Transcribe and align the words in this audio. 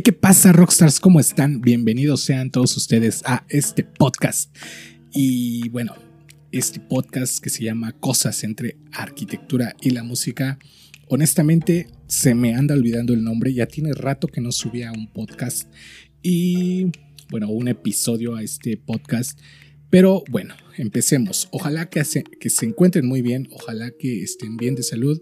¿Qué 0.00 0.12
pasa, 0.12 0.52
Rockstars? 0.52 1.00
¿Cómo 1.00 1.20
están? 1.20 1.60
Bienvenidos 1.60 2.22
sean 2.22 2.50
todos 2.50 2.78
ustedes 2.78 3.22
a 3.26 3.44
este 3.50 3.84
podcast. 3.84 4.56
Y 5.12 5.68
bueno, 5.68 5.94
este 6.50 6.80
podcast 6.80 7.40
que 7.44 7.50
se 7.50 7.62
llama 7.62 7.92
Cosas 7.92 8.42
entre 8.42 8.78
arquitectura 8.90 9.76
y 9.82 9.90
la 9.90 10.02
música. 10.02 10.58
Honestamente, 11.08 11.88
se 12.06 12.34
me 12.34 12.54
anda 12.54 12.74
olvidando 12.74 13.12
el 13.12 13.22
nombre. 13.22 13.52
Ya 13.52 13.66
tiene 13.66 13.92
rato 13.92 14.28
que 14.28 14.40
no 14.40 14.50
subía 14.50 14.90
un 14.92 15.12
podcast 15.12 15.70
y, 16.22 16.86
bueno, 17.30 17.50
un 17.50 17.68
episodio 17.68 18.34
a 18.34 18.42
este 18.42 18.78
podcast. 18.78 19.38
Pero 19.90 20.24
bueno, 20.30 20.54
empecemos. 20.78 21.48
Ojalá 21.52 21.90
que 21.90 22.02
se, 22.04 22.24
que 22.24 22.48
se 22.48 22.64
encuentren 22.64 23.06
muy 23.06 23.20
bien, 23.20 23.46
ojalá 23.52 23.90
que 23.90 24.22
estén 24.22 24.56
bien 24.56 24.74
de 24.74 24.84
salud, 24.84 25.20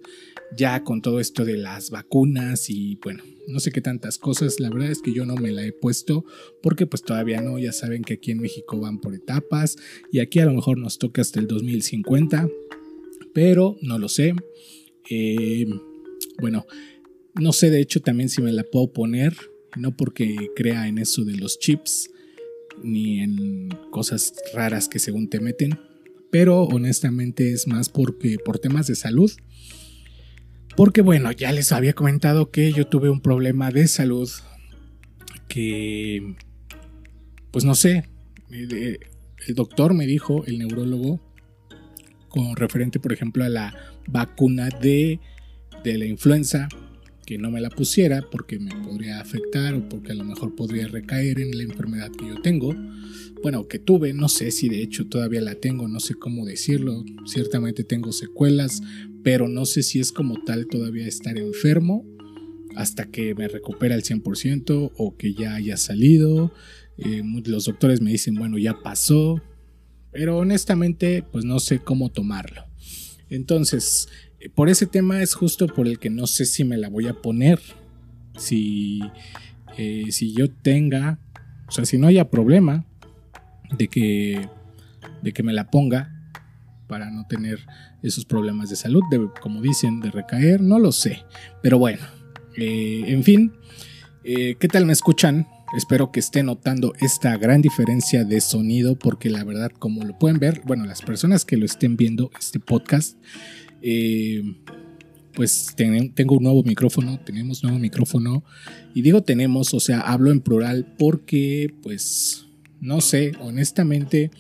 ya 0.57 0.83
con 0.85 1.03
todo 1.03 1.21
esto 1.21 1.45
de 1.45 1.57
las 1.57 1.91
vacunas 1.91 2.71
y 2.71 2.97
bueno, 3.03 3.23
no 3.49 3.61
sé 3.61 3.71
qué 3.71 3.81
tantas 3.81 4.19
cosas. 4.19 4.61
La 4.61 4.71
verdad 4.71 4.91
es 4.91 5.01
que 5.01 5.13
yo 5.13 5.27
no 5.27 5.37
me 5.37 5.53
la 5.53 5.65
he 5.65 5.73
puesto 5.73 6.25
porque 6.63 6.87
pues 6.87 7.03
todavía 7.03 7.41
no, 7.41 7.59
ya 7.59 7.73
saben 7.73 8.03
que 8.03 8.15
aquí 8.15 8.31
en 8.31 8.41
México 8.41 8.81
van 8.81 9.01
por 9.01 9.15
etapas 9.15 9.77
y 10.11 10.21
aquí 10.21 10.41
a 10.41 10.47
lo 10.47 10.55
mejor 10.55 10.79
nos 10.79 10.99
toca 10.99 11.23
hasta 11.23 11.41
el 11.41 11.47
2050, 11.47 12.49
pero 13.33 13.77
no 13.83 13.99
lo 13.99 14.09
sé. 14.09 14.35
Eh, 15.09 15.67
bueno, 16.41 16.67
no 17.35 17.53
sé 17.53 17.71
de 17.71 17.81
hecho 17.81 18.01
también 18.01 18.29
si 18.29 18.43
me 18.43 18.53
la 18.53 18.65
puedo 18.65 18.93
poner, 18.93 19.37
no 19.77 19.97
porque 19.97 20.37
crea 20.57 20.89
en 20.89 20.99
eso 20.99 21.25
de 21.25 21.37
los 21.37 21.59
chips 21.59 22.11
ni 22.83 23.21
en 23.21 23.69
cosas 23.91 24.35
raras 24.55 24.89
que 24.89 24.99
según 24.99 25.29
te 25.29 25.41
meten, 25.41 25.79
pero 26.31 26.63
honestamente 26.63 27.53
es 27.53 27.67
más 27.67 27.89
porque 27.89 28.39
por 28.39 28.59
temas 28.59 28.87
de 28.87 28.95
salud. 28.95 29.31
Porque 30.77 31.03
bueno, 31.03 31.33
ya 31.33 31.53
les 31.53 31.73
había 31.73 31.93
comentado 31.93 32.51
que 32.51 32.73
yo 32.73 32.87
tuve 32.87 33.11
un 33.11 33.21
problema 33.21 33.71
de 33.71 33.87
salud 33.89 34.31
que 35.49 36.37
pues 37.51 37.65
no 37.65 37.75
sé, 37.75 38.09
el 38.51 39.55
doctor 39.55 39.95
me 39.95 40.07
dijo, 40.07 40.45
el 40.47 40.59
neurólogo, 40.59 41.21
con 42.29 42.55
referente 42.57 43.01
por 43.01 43.13
ejemplo 43.13 43.45
a 43.45 43.49
la 43.49 43.75
vacuna 44.07 44.69
de, 44.69 45.19
de 45.83 45.99
la 45.99 46.07
influenza, 46.07 46.69
que 47.31 47.39
no 47.39 47.53
me 47.53 47.61
la 47.61 47.71
pusiera 47.71 48.29
porque 48.29 48.59
me 48.59 48.75
podría 48.75 49.21
afectar 49.21 49.73
o 49.75 49.89
porque 49.89 50.11
a 50.11 50.17
lo 50.17 50.25
mejor 50.25 50.57
podría 50.57 50.89
recaer 50.89 51.39
en 51.39 51.57
la 51.57 51.63
enfermedad 51.63 52.11
que 52.11 52.27
yo 52.27 52.43
tengo. 52.43 52.75
Bueno, 53.41 53.69
que 53.69 53.79
tuve, 53.79 54.13
no 54.13 54.29
sé 54.29 54.51
si 54.51 54.69
de 54.69 54.83
hecho 54.83 55.07
todavía 55.07 55.41
la 55.41 55.55
tengo, 55.55 55.87
no 55.87 56.01
sé 56.01 56.17
cómo 56.17 56.45
decirlo. 56.45 57.05
Ciertamente 57.27 57.85
tengo 57.85 58.11
secuelas, 58.11 58.83
pero 59.23 59.47
no 59.47 59.65
sé 59.65 59.85
si 59.85 60.01
es 60.01 60.11
como 60.11 60.43
tal 60.43 60.67
todavía 60.67 61.07
estar 61.07 61.39
enfermo 61.39 62.05
hasta 62.75 63.07
que 63.07 63.37
me 63.37 63.47
recupera 63.47 63.95
al 63.95 64.03
100% 64.03 64.91
o 64.97 65.17
que 65.17 65.33
ya 65.33 65.55
haya 65.55 65.77
salido. 65.77 66.53
Eh, 66.99 67.23
los 67.45 67.67
doctores 67.67 68.01
me 68.01 68.11
dicen, 68.11 68.35
bueno, 68.35 68.59
ya 68.59 68.83
pasó, 68.83 69.41
pero 70.11 70.37
honestamente 70.39 71.23
pues 71.31 71.45
no 71.45 71.61
sé 71.61 71.79
cómo 71.79 72.09
tomarlo. 72.11 72.65
Entonces, 73.29 74.09
por 74.55 74.69
ese 74.69 74.87
tema 74.87 75.23
es 75.23 75.35
justo 75.35 75.67
por 75.67 75.87
el 75.87 75.99
que 75.99 76.11
no 76.11 76.27
sé 76.27 76.47
si 76.47 76.65
me 76.65 76.77
la 76.77 76.89
voy 76.89 77.09
a 77.09 77.15
poner. 77.15 77.61
Si, 78.39 79.01
eh, 79.77 80.07
si 80.11 80.33
yo 80.33 80.51
tenga, 80.51 81.19
o 81.69 81.73
sea, 81.73 81.85
si 81.85 81.99
no 81.99 82.07
haya 82.07 82.31
problema 82.31 82.87
de 83.77 83.89
que, 83.89 84.49
de 85.23 85.33
que 85.33 85.43
me 85.43 85.53
la 85.53 85.71
ponga 85.71 86.17
para 86.87 87.11
no 87.11 87.27
tener 87.27 87.61
esos 88.03 88.25
problemas 88.25 88.71
de 88.71 88.77
salud, 88.77 89.03
de, 89.11 89.29
como 89.41 89.61
dicen, 89.61 90.01
de 90.01 90.11
recaer, 90.11 90.61
no 90.61 90.79
lo 90.79 90.93
sé. 90.93 91.23
Pero 91.63 91.79
bueno, 91.79 92.01
eh, 92.57 93.05
en 93.07 93.23
fin, 93.23 93.53
eh, 94.25 94.57
¿qué 94.59 94.69
tal 94.69 94.87
me 94.87 94.93
escuchan? 94.93 95.47
Espero 95.77 96.11
que 96.11 96.19
estén 96.19 96.47
notando 96.47 96.95
esta 97.01 97.37
gran 97.37 97.63
diferencia 97.63 98.25
de 98.25 98.41
sonido 98.41 98.97
porque 98.97 99.31
la 99.31 99.45
verdad, 99.45 99.71
como 99.71 100.05
lo 100.05 100.19
pueden 100.19 100.41
ver, 100.41 100.63
bueno, 100.65 100.85
las 100.85 101.03
personas 101.03 101.45
que 101.45 101.57
lo 101.57 101.65
estén 101.65 101.97
viendo, 101.97 102.31
este 102.39 102.59
podcast, 102.59 103.17
eh, 103.83 104.43
pues 105.33 105.75
tengo 105.77 106.37
un 106.37 106.43
nuevo 106.43 106.63
micrófono, 106.65 107.21
tenemos 107.25 107.63
nuevo 107.63 107.79
micrófono. 107.79 108.45
Y 108.95 109.03
digo 109.03 109.23
tenemos, 109.23 109.73
o 109.75 109.81
sea, 109.81 110.01
hablo 110.01 110.31
en 110.31 110.41
plural 110.41 110.95
porque, 110.99 111.73
pues, 111.83 112.47
no 112.81 113.01
sé, 113.01 113.33
honestamente, 113.41 114.31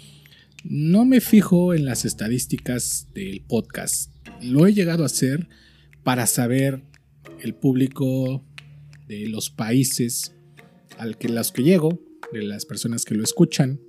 no 0.64 1.04
me 1.04 1.20
fijo 1.20 1.74
en 1.74 1.84
las 1.84 2.04
estadísticas 2.04 3.06
del 3.14 3.42
podcast. 3.42 4.14
Lo 4.42 4.66
he 4.66 4.74
llegado 4.74 5.02
a 5.02 5.06
hacer 5.06 5.48
para 6.02 6.26
saber 6.26 6.82
el 7.42 7.54
público 7.54 8.44
de 9.08 9.28
los 9.28 9.50
países 9.50 10.34
al 10.98 11.16
que 11.16 11.28
los 11.28 11.52
que 11.52 11.62
llego, 11.62 12.00
de 12.32 12.42
las 12.42 12.66
personas 12.66 13.04
que 13.04 13.14
lo 13.14 13.24
escuchan, 13.24 13.80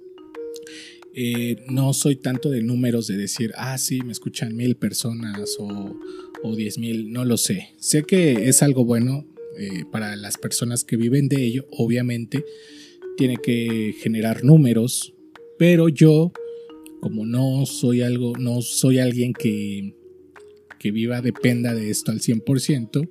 eh, 1.13 1.57
no 1.67 1.94
soy 1.94 2.16
tanto 2.16 2.49
de 2.49 2.61
números 2.61 3.07
de 3.07 3.17
decir, 3.17 3.51
ah, 3.55 3.77
sí, 3.77 4.01
me 4.01 4.11
escuchan 4.11 4.55
mil 4.55 4.75
personas 4.75 5.57
o, 5.59 6.55
diez 6.55 6.77
mil, 6.77 7.11
no 7.11 7.25
lo 7.25 7.38
sé. 7.38 7.69
Sé 7.77 8.03
que 8.03 8.49
es 8.49 8.63
algo 8.63 8.85
bueno 8.85 9.27
eh, 9.57 9.83
para 9.91 10.16
las 10.16 10.38
personas 10.38 10.83
que 10.83 10.97
viven 10.97 11.27
de 11.27 11.44
ello, 11.44 11.67
obviamente, 11.71 12.45
tiene 13.17 13.38
que 13.38 13.94
generar 14.00 14.44
números, 14.44 15.13
pero 15.59 15.89
yo, 15.89 16.31
como 17.01 17.25
no 17.25 17.66
soy 17.66 18.01
algo, 18.01 18.33
no 18.38 18.61
soy 18.61 19.00
alguien 19.00 19.33
que, 19.33 19.94
que 20.79 20.91
viva, 20.91 21.21
dependa 21.21 21.75
de 21.75 21.89
esto 21.89 22.11
al 22.11 22.21
100%, 22.21 23.09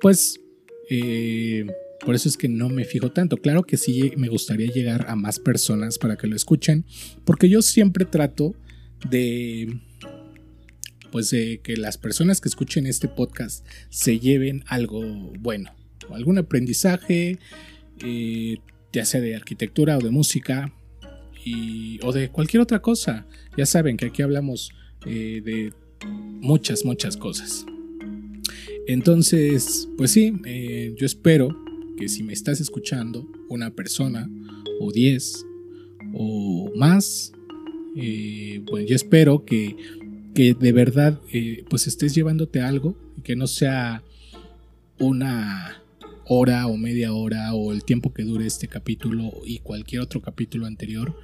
pues 0.00 0.40
eh, 0.90 1.66
por 2.00 2.14
eso 2.14 2.28
es 2.28 2.36
que 2.36 2.48
no 2.48 2.68
me 2.68 2.84
fijo 2.84 3.10
tanto. 3.10 3.36
Claro 3.36 3.62
que 3.62 3.76
sí 3.76 4.12
me 4.16 4.28
gustaría 4.28 4.70
llegar 4.70 5.06
a 5.08 5.16
más 5.16 5.38
personas 5.38 5.98
para 5.98 6.16
que 6.16 6.26
lo 6.26 6.36
escuchen, 6.36 6.84
porque 7.24 7.48
yo 7.48 7.62
siempre 7.62 8.04
trato 8.04 8.54
de 9.08 9.80
pues 11.10 11.30
de 11.30 11.60
que 11.62 11.76
las 11.76 11.96
personas 11.96 12.40
que 12.40 12.48
escuchen 12.48 12.86
este 12.86 13.06
podcast 13.06 13.64
se 13.88 14.18
lleven 14.18 14.64
algo 14.66 15.00
bueno, 15.38 15.70
algún 16.10 16.38
aprendizaje, 16.38 17.38
eh, 18.04 18.56
ya 18.92 19.04
sea 19.04 19.20
de 19.20 19.36
arquitectura 19.36 19.96
o 19.96 20.00
de 20.00 20.10
música, 20.10 20.72
y, 21.44 22.00
o 22.02 22.12
de 22.12 22.30
cualquier 22.30 22.62
otra 22.62 22.80
cosa. 22.80 23.26
Ya 23.56 23.66
saben 23.66 23.96
que 23.96 24.06
aquí 24.06 24.22
hablamos 24.22 24.72
eh, 25.06 25.42
de 25.44 25.72
muchas, 26.06 26.84
muchas 26.84 27.16
cosas. 27.16 27.64
Entonces, 28.86 29.88
pues 29.96 30.10
sí, 30.10 30.34
eh, 30.44 30.94
yo 30.98 31.06
espero 31.06 31.63
que 31.96 32.08
si 32.08 32.22
me 32.22 32.32
estás 32.32 32.60
escuchando, 32.60 33.26
una 33.48 33.70
persona 33.70 34.30
o 34.80 34.92
diez 34.92 35.44
o 36.12 36.70
más, 36.76 37.32
eh, 37.96 38.62
pues 38.66 38.86
yo 38.86 38.96
espero 38.96 39.44
que, 39.44 39.76
que 40.34 40.54
de 40.54 40.72
verdad 40.72 41.20
eh, 41.32 41.64
pues 41.68 41.86
estés 41.86 42.14
llevándote 42.14 42.60
algo 42.60 42.96
que 43.22 43.36
no 43.36 43.46
sea 43.46 44.02
una 44.98 45.82
hora 46.26 46.66
o 46.66 46.76
media 46.76 47.12
hora 47.12 47.54
o 47.54 47.72
el 47.72 47.84
tiempo 47.84 48.12
que 48.12 48.22
dure 48.22 48.46
este 48.46 48.68
capítulo 48.68 49.32
y 49.44 49.58
cualquier 49.58 50.02
otro 50.02 50.20
capítulo 50.20 50.66
anterior, 50.66 51.18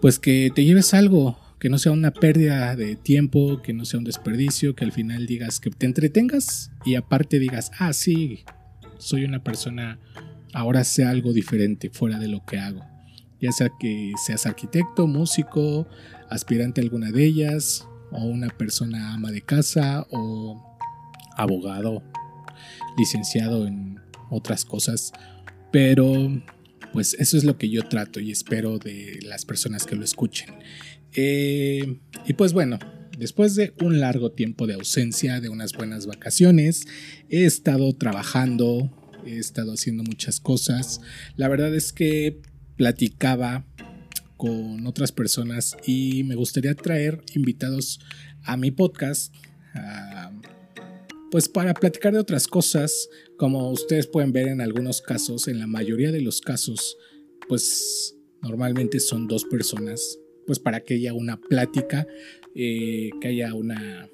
pues 0.00 0.18
que 0.18 0.50
te 0.54 0.64
lleves 0.64 0.94
algo, 0.94 1.38
que 1.58 1.68
no 1.68 1.78
sea 1.78 1.92
una 1.92 2.12
pérdida 2.12 2.76
de 2.76 2.96
tiempo, 2.96 3.62
que 3.62 3.72
no 3.72 3.84
sea 3.84 3.98
un 3.98 4.04
desperdicio, 4.04 4.74
que 4.74 4.84
al 4.84 4.92
final 4.92 5.26
digas 5.26 5.60
que 5.60 5.70
te 5.70 5.86
entretengas 5.86 6.70
y 6.84 6.94
aparte 6.94 7.38
digas, 7.38 7.72
ah, 7.78 7.92
sí, 7.92 8.44
soy 8.98 9.24
una 9.24 9.42
persona, 9.42 9.98
ahora 10.52 10.84
sé 10.84 11.04
algo 11.04 11.32
diferente 11.32 11.90
fuera 11.90 12.18
de 12.18 12.28
lo 12.28 12.44
que 12.44 12.58
hago. 12.58 12.84
Ya 13.40 13.52
sea 13.52 13.70
que 13.78 14.12
seas 14.24 14.46
arquitecto, 14.46 15.06
músico, 15.06 15.86
aspirante 16.30 16.80
a 16.80 16.84
alguna 16.84 17.10
de 17.10 17.24
ellas, 17.24 17.86
o 18.10 18.24
una 18.24 18.48
persona 18.48 19.14
ama 19.14 19.30
de 19.30 19.42
casa, 19.42 20.06
o 20.10 20.78
abogado, 21.36 22.02
licenciado 22.96 23.66
en 23.66 24.00
otras 24.30 24.64
cosas. 24.64 25.12
Pero 25.70 26.30
pues 26.92 27.14
eso 27.18 27.36
es 27.36 27.44
lo 27.44 27.58
que 27.58 27.68
yo 27.68 27.82
trato 27.82 28.20
y 28.20 28.30
espero 28.30 28.78
de 28.78 29.18
las 29.22 29.44
personas 29.44 29.84
que 29.84 29.96
lo 29.96 30.04
escuchen. 30.04 30.48
Eh, 31.12 31.98
y 32.26 32.32
pues 32.32 32.52
bueno, 32.52 32.78
después 33.16 33.54
de 33.54 33.74
un 33.80 34.00
largo 34.00 34.32
tiempo 34.32 34.66
de 34.66 34.74
ausencia, 34.74 35.40
de 35.40 35.48
unas 35.48 35.72
buenas 35.72 36.06
vacaciones, 36.06 36.86
he 37.28 37.44
estado 37.44 37.92
trabajando, 37.94 38.90
he 39.24 39.38
estado 39.38 39.72
haciendo 39.72 40.02
muchas 40.02 40.40
cosas. 40.40 41.00
La 41.36 41.48
verdad 41.48 41.74
es 41.74 41.92
que 41.92 42.40
platicaba 42.76 43.66
con 44.36 44.86
otras 44.86 45.12
personas 45.12 45.76
y 45.86 46.24
me 46.24 46.34
gustaría 46.34 46.74
traer 46.74 47.22
invitados 47.34 48.00
a 48.42 48.56
mi 48.56 48.70
podcast. 48.70 49.34
pues 51.30 51.48
para 51.48 51.74
platicar 51.74 52.12
de 52.12 52.20
otras 52.20 52.46
cosas, 52.46 53.08
como 53.36 53.70
ustedes 53.70 54.06
pueden 54.06 54.32
ver 54.32 54.48
en 54.48 54.60
algunos 54.60 55.02
casos, 55.02 55.48
en 55.48 55.58
la 55.58 55.66
mayoría 55.66 56.12
de 56.12 56.20
los 56.20 56.40
casos, 56.40 56.96
pues 57.48 58.14
normalmente 58.42 59.00
son 59.00 59.26
dos 59.26 59.44
personas, 59.44 60.18
pues 60.46 60.58
para 60.58 60.80
que 60.80 60.94
haya 60.94 61.12
una 61.12 61.38
plática, 61.40 62.06
eh, 62.56 63.10
que 63.20 63.28
haya 63.28 63.54
una 63.54 64.10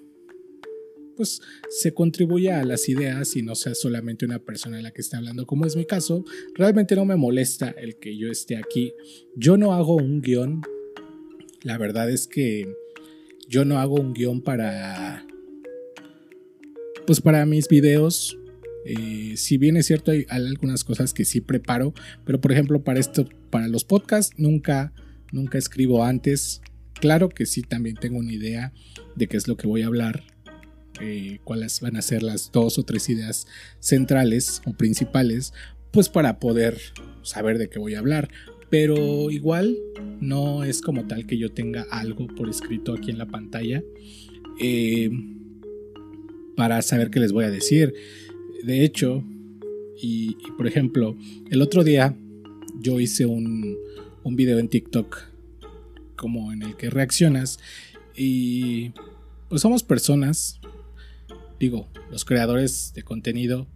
pues 1.17 1.41
se 1.69 1.93
contribuya 1.93 2.61
a 2.61 2.65
las 2.65 2.89
ideas 2.89 3.37
y 3.37 3.43
no 3.43 3.55
sea 3.55 3.75
solamente 3.75 4.25
una 4.25 4.39
persona 4.39 4.81
la 4.81 4.91
que 4.91 5.01
está 5.01 5.19
hablando, 5.19 5.47
como 5.47 5.67
es 5.67 5.77
mi 5.77 5.85
caso. 5.85 6.25
Realmente 6.55 6.97
no 6.97 7.05
me 7.05 7.17
molesta 7.17 7.71
el 7.71 7.97
que 7.97 8.17
yo 8.17 8.29
esté 8.29 8.57
aquí. 8.57 8.93
Yo 9.37 9.57
no 9.57 9.75
hago 9.75 9.97
un 9.97 10.21
guion. 10.21 10.63
La 11.63 11.79
verdad 11.79 12.11
es 12.11 12.27
que 12.27 12.75
yo 13.49 13.65
no 13.65 13.79
hago 13.79 13.97
un 13.97 14.15
guion 14.15 14.43
para... 14.43 15.27
Pues 17.07 17.21
para 17.21 17.45
mis 17.47 17.69
videos, 17.69 18.39
eh, 18.85 19.35
si 19.37 19.59
bien 19.59 19.77
es 19.77 19.87
cierto, 19.87 20.13
hay, 20.13 20.25
algunas 20.29 20.85
cosas 20.85 21.13
que 21.13 21.25
sí 21.25 21.41
preparo, 21.41 21.95
pero 22.25 22.41
por 22.41 22.53
ejemplo, 22.53 22.83
para 22.85 23.01
esto, 23.01 23.29
para 23.51 23.67
los 23.67 23.85
podcasts, 23.85 24.35
nunca, 24.39 24.93
nunca 25.33 25.59
escribo 25.59 26.05
antes. 26.05 26.63
Claro 27.03 27.31
que 27.31 27.47
sí, 27.47 27.63
también 27.63 27.97
tengo 27.97 28.21
una 28.21 28.33
idea 28.33 28.73
de 29.17 29.27
qué 29.27 29.37
es 29.37 29.49
lo 29.49 29.57
que 29.57 29.67
voy 29.67 29.83
a 29.83 29.89
hablar, 29.89 30.23
eh, 31.01 31.41
cuáles 31.43 31.81
van 31.81 31.97
a 31.97 32.01
ser 32.01 32.23
las 32.23 32.53
dos 32.53 32.79
o 32.79 32.85
tres 32.85 33.09
ideas 33.09 33.49
centrales 33.81 34.63
o 34.67 34.73
principales, 34.73 35.53
pues 35.91 36.09
para 36.09 36.39
poder 36.39 36.79
saber 37.23 37.59
de 37.59 37.69
qué 37.69 37.81
voy 37.81 37.97
a 37.97 37.99
hablar. 37.99 38.29
Pero 38.71 39.33
igual 39.33 39.77
no 40.21 40.63
es 40.63 40.81
como 40.81 41.09
tal 41.09 41.27
que 41.27 41.39
yo 41.39 41.51
tenga 41.51 41.85
algo 41.91 42.29
por 42.29 42.49
escrito 42.49 42.95
aquí 42.95 43.11
en 43.11 43.19
la 43.19 43.27
pantalla 43.27 43.83
eh, 44.61 45.11
para 46.57 46.83
saber 46.83 47.11
qué 47.11 47.19
les 47.19 47.33
voy 47.33 47.47
a 47.47 47.51
decir. 47.51 47.95
De 48.63 48.85
hecho, 48.85 49.25
y, 50.01 50.37
por 50.57 50.69
ejemplo, 50.69 51.17
el 51.51 51.63
otro 51.63 51.83
día 51.83 52.17
yo 52.79 53.01
hice 53.01 53.27
un, 53.27 53.77
un 54.23 54.37
video 54.37 54.61
en 54.61 54.69
TikTok 54.69 55.32
como 56.23 56.53
en 56.53 56.63
el 56.63 56.77
que 56.77 56.89
reaccionas. 56.89 57.59
Y 58.15 58.93
pues 59.49 59.61
somos 59.61 59.83
personas, 59.83 60.61
digo, 61.59 61.89
los 62.11 62.25
creadores 62.25 62.93
de 62.95 63.03
contenido 63.03 63.67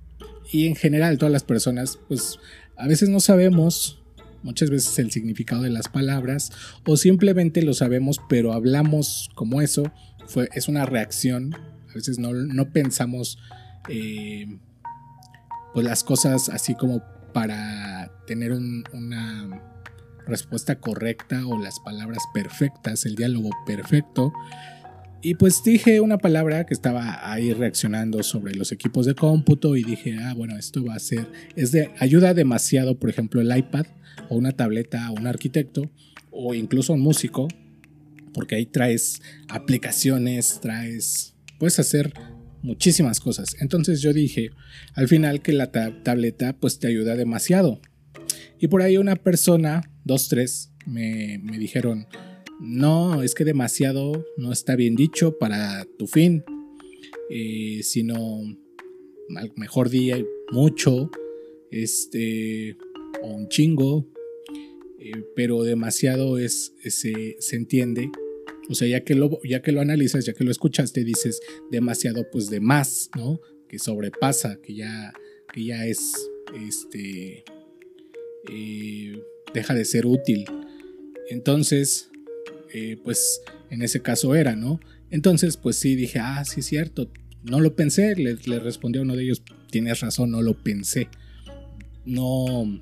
y 0.53 0.69
en 0.69 0.77
general 0.77 1.19
todas 1.19 1.33
las 1.33 1.43
personas, 1.43 1.99
pues 2.09 2.39
a 2.77 2.87
veces 2.87 3.09
no 3.09 3.19
sabemos 3.19 4.01
muchas 4.43 4.71
veces 4.71 4.97
el 5.01 5.11
significado 5.11 5.63
de 5.63 5.71
las 5.71 5.89
palabras 5.89 6.53
o 6.87 6.97
simplemente 6.97 7.63
lo 7.63 7.75
sabemos 7.75 8.21
pero 8.29 8.53
hablamos 8.53 9.29
como 9.35 9.61
eso, 9.61 9.93
fue, 10.29 10.49
es 10.55 10.69
una 10.69 10.87
reacción, 10.87 11.53
a 11.91 11.95
veces 11.95 12.21
no, 12.21 12.33
no 12.33 12.71
pensamos 12.71 13.39
eh, 13.89 14.47
pues 15.75 15.85
las 15.85 16.05
cosas 16.05 16.49
así 16.49 16.77
como 16.77 17.03
para 17.33 18.13
tener 18.27 18.53
una 18.53 19.76
respuesta 20.27 20.79
correcta 20.81 21.47
o 21.47 21.59
las 21.59 21.81
palabras 21.81 22.23
perfectas, 22.35 23.07
el 23.07 23.15
diálogo 23.15 23.51
perfecto. 23.67 24.33
Y 25.23 25.35
pues 25.35 25.63
dije 25.65 26.01
una 26.01 26.19
palabra 26.19 26.67
que 26.67 26.75
estaba 26.75 27.33
ahí 27.33 27.53
reaccionando 27.53 28.23
sobre 28.23 28.55
los 28.55 28.71
equipos 28.71 29.07
de 29.07 29.15
cómputo 29.15 29.77
y 29.77 29.83
dije, 29.83 30.19
ah, 30.21 30.35
bueno, 30.35 30.57
esto 30.57 30.85
va 30.85 30.95
a 30.95 30.99
ser, 31.01 31.27
es 31.57 31.73
de 31.73 31.91
ayuda 31.99 32.35
demasiado, 32.35 32.99
por 32.99 33.11
ejemplo, 33.11 33.41
el 33.41 33.57
iPad 33.57 33.87
o 34.29 34.37
una 34.37 34.53
tableta 34.53 35.11
o 35.11 35.15
un 35.15 35.27
arquitecto 35.27 35.91
o 36.31 36.55
incluso 36.55 36.93
un 36.93 37.01
músico, 37.01 37.49
porque 38.35 38.57
ahí 38.57 38.67
traes 38.67 39.23
aplicaciones, 39.49 40.61
traes, 40.61 41.35
puedes 41.59 41.79
hacer 41.79 42.13
muchísimas 42.63 43.21
cosas. 43.21 43.57
Entonces 43.61 44.03
yo 44.03 44.13
dije 44.13 44.51
al 44.95 45.09
final 45.09 45.41
que 45.41 45.53
la 45.53 45.71
tableta 45.71 46.53
pues 46.55 46.79
te 46.79 46.89
ayuda 46.89 47.17
demasiado. 47.17 47.81
Y 48.59 48.69
por 48.69 48.83
ahí 48.83 48.97
una 48.99 49.17
persona, 49.17 49.91
dos, 50.07 50.29
tres, 50.29 50.71
me, 50.87 51.39
dijeron, 51.59 52.07
no, 52.61 53.23
es 53.23 53.35
que 53.35 53.45
demasiado 53.45 54.25
no 54.37 54.53
está 54.53 54.77
bien 54.77 54.95
dicho 54.95 55.37
para 55.39 55.85
tu 55.99 56.07
fin, 56.07 56.45
eh, 57.31 57.81
sino 57.83 58.41
al 59.37 59.53
mejor 59.57 59.91
día 59.91 60.25
mucho, 60.53 61.11
este, 61.71 62.77
o 63.23 63.35
un 63.35 63.49
chingo, 63.49 64.07
eh, 64.99 65.25
pero 65.35 65.65
demasiado 65.65 66.39
es, 66.39 66.73
se, 66.85 67.37
se 67.41 67.57
entiende 67.57 68.11
o 68.69 68.75
sea, 68.75 68.89
ya 68.89 69.05
que 69.05 69.15
lo, 69.15 69.41
ya 69.45 69.63
que 69.63 69.73
lo 69.73 69.81
analizas, 69.81 70.25
ya 70.25 70.33
que 70.33 70.45
lo 70.45 70.51
escuchaste, 70.51 71.05
dices 71.05 71.41
demasiado, 71.71 72.29
pues 72.31 72.51
de 72.51 72.61
más, 72.61 73.11
¿no? 73.17 73.41
Que 73.69 73.79
sobrepasa, 73.79 74.61
que 74.61 74.75
ya, 74.75 75.13
que 75.53 75.65
ya 75.65 75.87
es, 75.87 76.01
este, 76.55 77.45
eh, 78.51 79.23
deja 79.55 79.75
de 79.75 79.85
ser 79.85 80.07
útil. 80.07 80.45
Entonces, 81.31 82.11
eh, 82.73 82.99
pues 83.03 83.41
en 83.71 83.83
ese 83.83 84.03
caso 84.03 84.35
era, 84.35 84.57
¿no? 84.57 84.81
Entonces, 85.11 85.57
pues 85.57 85.77
sí, 85.77 85.95
dije, 85.97 86.19
ah, 86.19 86.45
sí 86.45 86.63
cierto, 86.63 87.11
no 87.43 87.61
lo 87.61 87.75
pensé, 87.75 88.15
le, 88.17 88.37
le 88.47 88.59
respondió 88.59 89.03
uno 89.03 89.17
de 89.17 89.25
ellos, 89.25 89.43
tienes 89.71 90.01
razón, 90.01 90.31
no 90.31 90.43
lo 90.43 90.55
pensé. 90.55 91.09
No, 92.05 92.79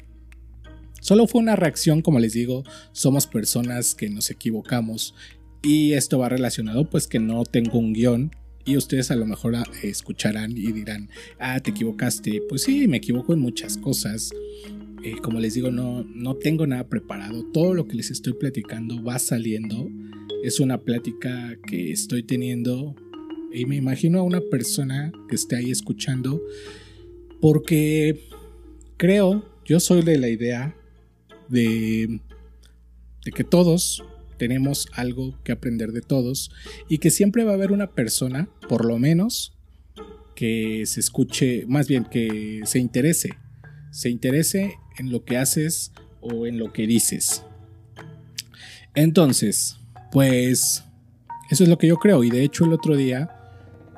Solo 1.04 1.26
fue 1.26 1.42
una 1.42 1.54
reacción, 1.54 2.00
como 2.00 2.18
les 2.18 2.32
digo, 2.32 2.64
somos 2.92 3.26
personas 3.26 3.94
que 3.94 4.08
nos 4.08 4.30
equivocamos 4.30 5.14
y 5.62 5.92
esto 5.92 6.18
va 6.18 6.30
relacionado 6.30 6.88
pues 6.88 7.06
que 7.06 7.18
no 7.18 7.44
tengo 7.44 7.78
un 7.78 7.92
guion 7.92 8.30
y 8.64 8.78
ustedes 8.78 9.10
a 9.10 9.16
lo 9.16 9.26
mejor 9.26 9.54
ah, 9.54 9.64
escucharán 9.82 10.52
y 10.52 10.72
dirán, 10.72 11.10
ah, 11.38 11.60
te 11.60 11.72
equivocaste. 11.72 12.40
Pues 12.48 12.62
sí, 12.62 12.88
me 12.88 12.96
equivoco 12.96 13.34
en 13.34 13.40
muchas 13.40 13.76
cosas. 13.76 14.30
Eh, 15.04 15.18
como 15.20 15.38
les 15.38 15.52
digo, 15.52 15.70
no, 15.70 16.02
no 16.02 16.34
tengo 16.36 16.66
nada 16.66 16.88
preparado. 16.88 17.44
Todo 17.52 17.74
lo 17.74 17.86
que 17.86 17.94
les 17.94 18.10
estoy 18.10 18.32
platicando 18.32 19.04
va 19.04 19.18
saliendo. 19.18 19.86
Es 20.42 20.60
una 20.60 20.78
plática 20.78 21.58
que 21.66 21.92
estoy 21.92 22.22
teniendo 22.22 22.94
y 23.52 23.66
me 23.66 23.76
imagino 23.76 24.18
a 24.18 24.22
una 24.22 24.40
persona 24.40 25.12
que 25.28 25.34
esté 25.34 25.56
ahí 25.56 25.70
escuchando 25.70 26.40
porque 27.38 28.26
creo, 28.96 29.44
yo 29.66 29.78
soy 29.78 30.00
de 30.00 30.16
la 30.16 30.30
idea 30.30 30.74
de, 31.50 32.20
de 33.26 33.30
que 33.30 33.44
todos 33.44 34.02
tenemos 34.38 34.88
algo 34.94 35.38
que 35.44 35.52
aprender 35.52 35.92
de 35.92 36.00
todos 36.00 36.50
y 36.88 36.96
que 36.96 37.10
siempre 37.10 37.44
va 37.44 37.50
a 37.50 37.56
haber 37.56 37.72
una 37.72 37.90
persona, 37.90 38.48
por 38.70 38.86
lo 38.86 38.98
menos, 38.98 39.52
que 40.34 40.84
se 40.86 41.00
escuche, 41.00 41.66
más 41.68 41.88
bien 41.88 42.06
que 42.06 42.62
se 42.64 42.78
interese, 42.78 43.34
se 43.90 44.08
interese 44.08 44.78
en 44.96 45.10
lo 45.10 45.24
que 45.24 45.36
haces 45.36 45.92
o 46.20 46.46
en 46.46 46.58
lo 46.58 46.72
que 46.72 46.86
dices. 46.86 47.44
Entonces, 48.94 49.76
pues 50.12 50.84
eso 51.50 51.64
es 51.64 51.68
lo 51.68 51.78
que 51.78 51.88
yo 51.88 51.96
creo 51.96 52.24
y 52.24 52.30
de 52.30 52.44
hecho 52.44 52.64
el 52.64 52.72
otro 52.72 52.96
día 52.96 53.30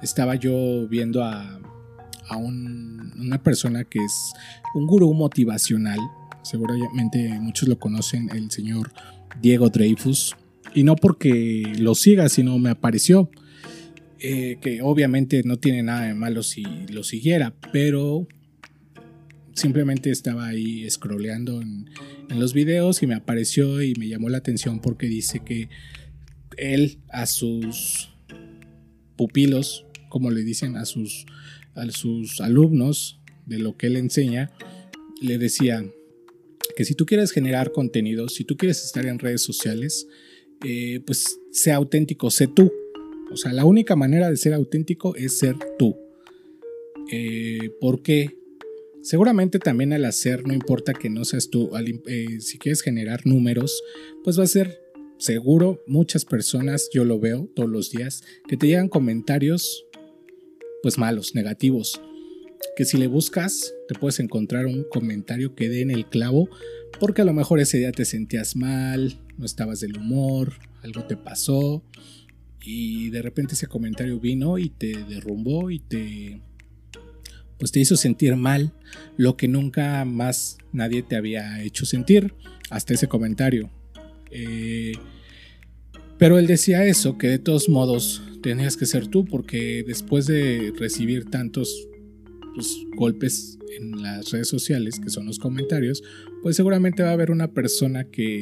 estaba 0.03 0.35
yo 0.35 0.87
viendo 0.89 1.23
a, 1.23 1.61
a 2.29 2.37
una 2.37 3.43
persona 3.43 3.85
que 3.85 3.99
es 3.99 4.33
un 4.75 4.87
gurú 4.87 5.13
motivacional, 5.15 5.99
seguramente 6.43 7.29
muchos 7.41 7.69
lo 7.69 7.79
conocen, 7.79 8.31
el 8.31 8.51
señor 8.51 8.93
Diego 9.41 9.69
Dreyfus. 9.69 10.37
Y 10.75 10.83
no 10.83 10.97
porque 10.97 11.63
lo 11.79 11.95
siga, 11.95 12.29
sino 12.29 12.59
me 12.59 12.71
apareció. 12.71 13.31
Eh, 14.19 14.59
que 14.63 14.81
obviamente 14.81 15.43
no 15.45 15.59
tiene 15.59 15.83
nada 15.83 16.07
de 16.07 16.15
malo 16.15 16.43
si 16.43 16.63
lo 16.89 17.03
siguiera, 17.03 17.55
pero 17.71 18.27
simplemente 19.57 20.11
estaba 20.11 20.47
ahí 20.47 20.89
scrolleando 20.89 21.61
en, 21.61 21.91
en, 22.31 22.39
los 22.39 22.53
videos 22.53 23.03
y 23.03 23.09
me 23.09 23.15
apareció 23.15 23.83
y 23.83 23.95
me 23.95 24.07
llamó 24.07 24.29
la 24.29 24.39
atención 24.39 24.81
porque 24.81 25.07
dice 25.07 25.41
que 25.45 25.69
él 26.57 26.99
a 27.09 27.27
sus 27.27 28.11
pupilos, 29.17 29.85
como 30.09 30.31
le 30.31 30.43
dicen 30.43 30.77
a 30.77 30.85
sus, 30.85 31.27
a 31.75 31.91
sus 31.91 32.41
alumnos 32.41 33.21
de 33.47 33.59
lo 33.59 33.77
que 33.77 33.89
él 33.89 33.97
enseña, 33.97 34.53
le 35.21 35.39
decía, 35.39 35.85
que 36.77 36.85
si 36.85 36.95
tú 36.95 37.07
quieres 37.07 37.33
generar 37.33 37.73
contenido, 37.73 38.29
si 38.29 38.45
tú 38.45 38.57
quieres 38.57 38.85
estar 38.85 39.07
en 39.07 39.19
redes 39.19 39.43
sociales, 39.43 40.07
eh, 40.65 41.01
pues 41.07 41.39
sea 41.51 41.77
auténtico, 41.77 42.31
sé 42.31 42.47
tú. 42.49 42.73
O 43.31 43.37
sea, 43.37 43.53
la 43.53 43.65
única 43.65 43.97
manera 43.97 44.31
de 44.31 44.37
ser 44.37 44.53
auténtico 44.53 45.17
es 45.17 45.39
ser 45.39 45.57
tú. 45.79 45.97
Eh, 47.11 47.71
porque 47.81 48.37
seguramente 49.07 49.61
también 49.61 49.93
al 49.93 50.05
hacer, 50.05 50.49
no 50.49 50.53
importa 50.53 50.93
que 50.93 51.09
no 51.09 51.25
seas 51.25 51.49
tú, 51.49 51.71
eh, 52.07 52.41
si 52.41 52.59
quieres 52.59 52.83
generar 52.83 53.25
números, 53.25 53.81
pues 54.25 54.37
va 54.37 54.43
a 54.43 54.49
ser 54.49 54.81
seguro 55.17 55.81
muchas 55.87 56.25
personas, 56.25 56.91
yo 56.93 57.05
lo 57.05 57.21
veo 57.21 57.49
todos 57.55 57.71
los 57.71 57.93
días, 57.93 58.25
que 58.49 58.57
te 58.57 58.67
llegan 58.67 58.89
comentarios 58.89 59.87
pues 60.83 60.99
malos, 60.99 61.37
negativos. 61.37 62.01
Que 62.77 62.85
si 62.85 62.99
le 62.99 63.07
buscas 63.07 63.73
te 63.87 63.95
puedes 63.95 64.19
encontrar 64.19 64.67
un 64.67 64.85
comentario 64.91 65.55
que 65.55 65.69
dé 65.69 65.83
en 65.83 65.93
el 65.93 66.07
clavo 66.07 66.49
porque 66.99 67.23
a 67.23 67.25
lo 67.25 67.33
mejor 67.33 67.61
ese 67.61 67.79
día 67.79 67.93
te 67.93 68.05
sentías 68.05 68.57
mal, 68.57 69.21
no 69.39 69.47
estabas 69.47 69.79
del 69.79 69.97
humor, 69.97 70.55
algo 70.83 71.05
te 71.05 71.17
pasó 71.17 71.85
y 72.61 73.11
de 73.11 73.23
repente 73.23 73.55
ese 73.55 73.69
comentario 73.69 74.19
vino 74.19 74.59
y 74.59 74.71
te 74.71 75.05
derrumbó 75.05 75.71
y 75.71 75.79
te 75.79 76.41
pues 77.59 77.73
te 77.73 77.81
hizo 77.81 77.97
sentir 77.97 78.37
mal 78.37 78.73
lo 79.17 79.37
que 79.37 79.49
nunca 79.49 80.05
más 80.05 80.59
nadie 80.73 81.03
te 81.03 81.17
había 81.17 81.63
hecho 81.63 81.87
sentir 81.87 82.35
hasta 82.71 82.95
ese 82.95 83.09
comentario. 83.09 83.71
Eh, 84.31 84.93
pero 86.19 86.39
él 86.39 86.47
decía 86.47 86.85
eso, 86.85 87.19
que 87.19 87.29
de 87.29 87.39
todos 87.39 87.69
modos 87.69 88.23
tenías 88.43 88.77
que 88.77 88.87
ser 88.87 89.09
tú, 89.09 89.25
porque 89.25 89.85
después 89.87 90.27
de 90.27 90.73
recibir 90.79 91.27
tantos 91.31 91.89
pues, 92.55 92.77
golpes 92.97 93.59
en 93.77 94.03
las 94.03 94.31
redes 94.31 94.49
sociales, 94.49 94.99
que 94.99 95.11
son 95.11 95.27
los 95.27 95.39
comentarios, 95.39 96.03
pues 96.43 96.57
seguramente 96.57 97.03
va 97.03 97.11
a 97.11 97.13
haber 97.13 97.31
una 97.31 97.53
persona 97.53 98.05
que, 98.05 98.41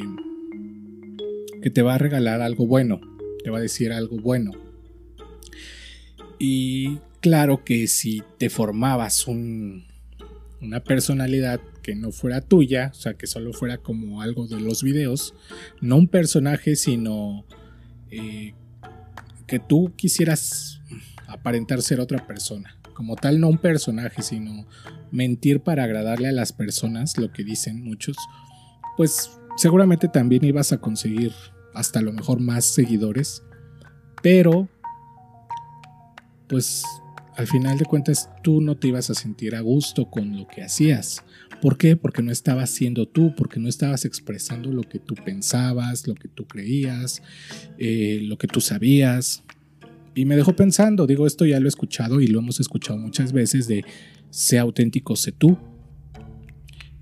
que 1.61 1.69
te 1.69 1.81
va 1.81 1.95
a 1.95 1.97
regalar 1.97 2.41
algo 2.41 2.65
bueno, 2.65 3.01
te 3.43 3.49
va 3.49 3.57
a 3.57 3.61
decir 3.61 3.91
algo 3.91 4.17
bueno. 4.17 4.51
Y 6.39 6.99
claro 7.25 7.63
que 7.63 7.87
si 7.87 8.21
te 8.37 8.51
formabas 8.51 9.25
un, 9.25 9.87
una 10.61 10.83
personalidad 10.83 11.59
que 11.81 11.95
no 11.95 12.11
fuera 12.11 12.39
tuya, 12.39 12.91
o 12.91 12.93
sea, 12.93 13.15
que 13.15 13.25
solo 13.25 13.51
fuera 13.51 13.79
como 13.79 14.21
algo 14.21 14.45
de 14.45 14.59
los 14.59 14.83
videos, 14.83 15.33
no 15.81 15.95
un 15.95 16.07
personaje, 16.07 16.75
sino 16.75 17.43
eh, 18.11 18.53
que 19.47 19.57
tú 19.57 19.91
quisieras 19.95 20.81
aparentar 21.25 21.81
ser 21.81 21.99
otra 21.99 22.27
persona. 22.27 22.77
Como 22.93 23.15
tal, 23.15 23.39
no 23.39 23.47
un 23.47 23.57
personaje, 23.57 24.21
sino 24.21 24.67
mentir 25.09 25.61
para 25.61 25.83
agradarle 25.83 26.27
a 26.27 26.31
las 26.31 26.53
personas, 26.53 27.17
lo 27.17 27.33
que 27.33 27.43
dicen 27.43 27.83
muchos, 27.83 28.17
pues 28.97 29.31
seguramente 29.57 30.09
también 30.09 30.45
ibas 30.45 30.73
a 30.73 30.77
conseguir 30.77 31.33
hasta 31.73 32.03
lo 32.03 32.13
mejor 32.13 32.39
más 32.39 32.65
seguidores, 32.65 33.41
pero 34.21 34.69
pues 36.47 36.83
al 37.35 37.47
final 37.47 37.77
de 37.77 37.85
cuentas 37.85 38.29
tú 38.43 38.61
no 38.61 38.77
te 38.77 38.87
ibas 38.87 39.09
a 39.09 39.13
sentir 39.13 39.55
a 39.55 39.61
gusto 39.61 40.09
con 40.09 40.37
lo 40.37 40.47
que 40.47 40.63
hacías. 40.63 41.23
¿Por 41.61 41.77
qué? 41.77 41.95
Porque 41.95 42.21
no 42.21 42.31
estabas 42.31 42.69
siendo 42.69 43.07
tú, 43.07 43.33
porque 43.35 43.59
no 43.59 43.69
estabas 43.69 44.05
expresando 44.05 44.71
lo 44.71 44.83
que 44.83 44.99
tú 44.99 45.15
pensabas, 45.15 46.07
lo 46.07 46.15
que 46.15 46.27
tú 46.27 46.45
creías, 46.45 47.21
eh, 47.77 48.19
lo 48.23 48.37
que 48.37 48.47
tú 48.47 48.61
sabías. 48.61 49.43
Y 50.13 50.25
me 50.25 50.35
dejó 50.35 50.55
pensando, 50.55 51.07
digo, 51.07 51.27
esto 51.27 51.45
ya 51.45 51.59
lo 51.59 51.65
he 51.65 51.69
escuchado 51.69 52.21
y 52.21 52.27
lo 52.27 52.39
hemos 52.39 52.59
escuchado 52.59 52.97
muchas 52.97 53.33
veces 53.33 53.67
de 53.67 53.83
sé 54.29 54.59
auténtico, 54.59 55.15
sé 55.15 55.31
tú. 55.31 55.57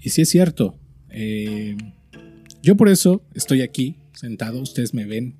Y 0.01 0.09
sí 0.09 0.21
es 0.21 0.29
cierto, 0.29 0.77
eh, 1.09 1.77
yo 2.61 2.75
por 2.75 2.89
eso 2.89 3.23
estoy 3.33 3.61
aquí 3.61 3.97
sentado, 4.13 4.61
ustedes 4.61 4.93
me 4.93 5.05
ven, 5.05 5.35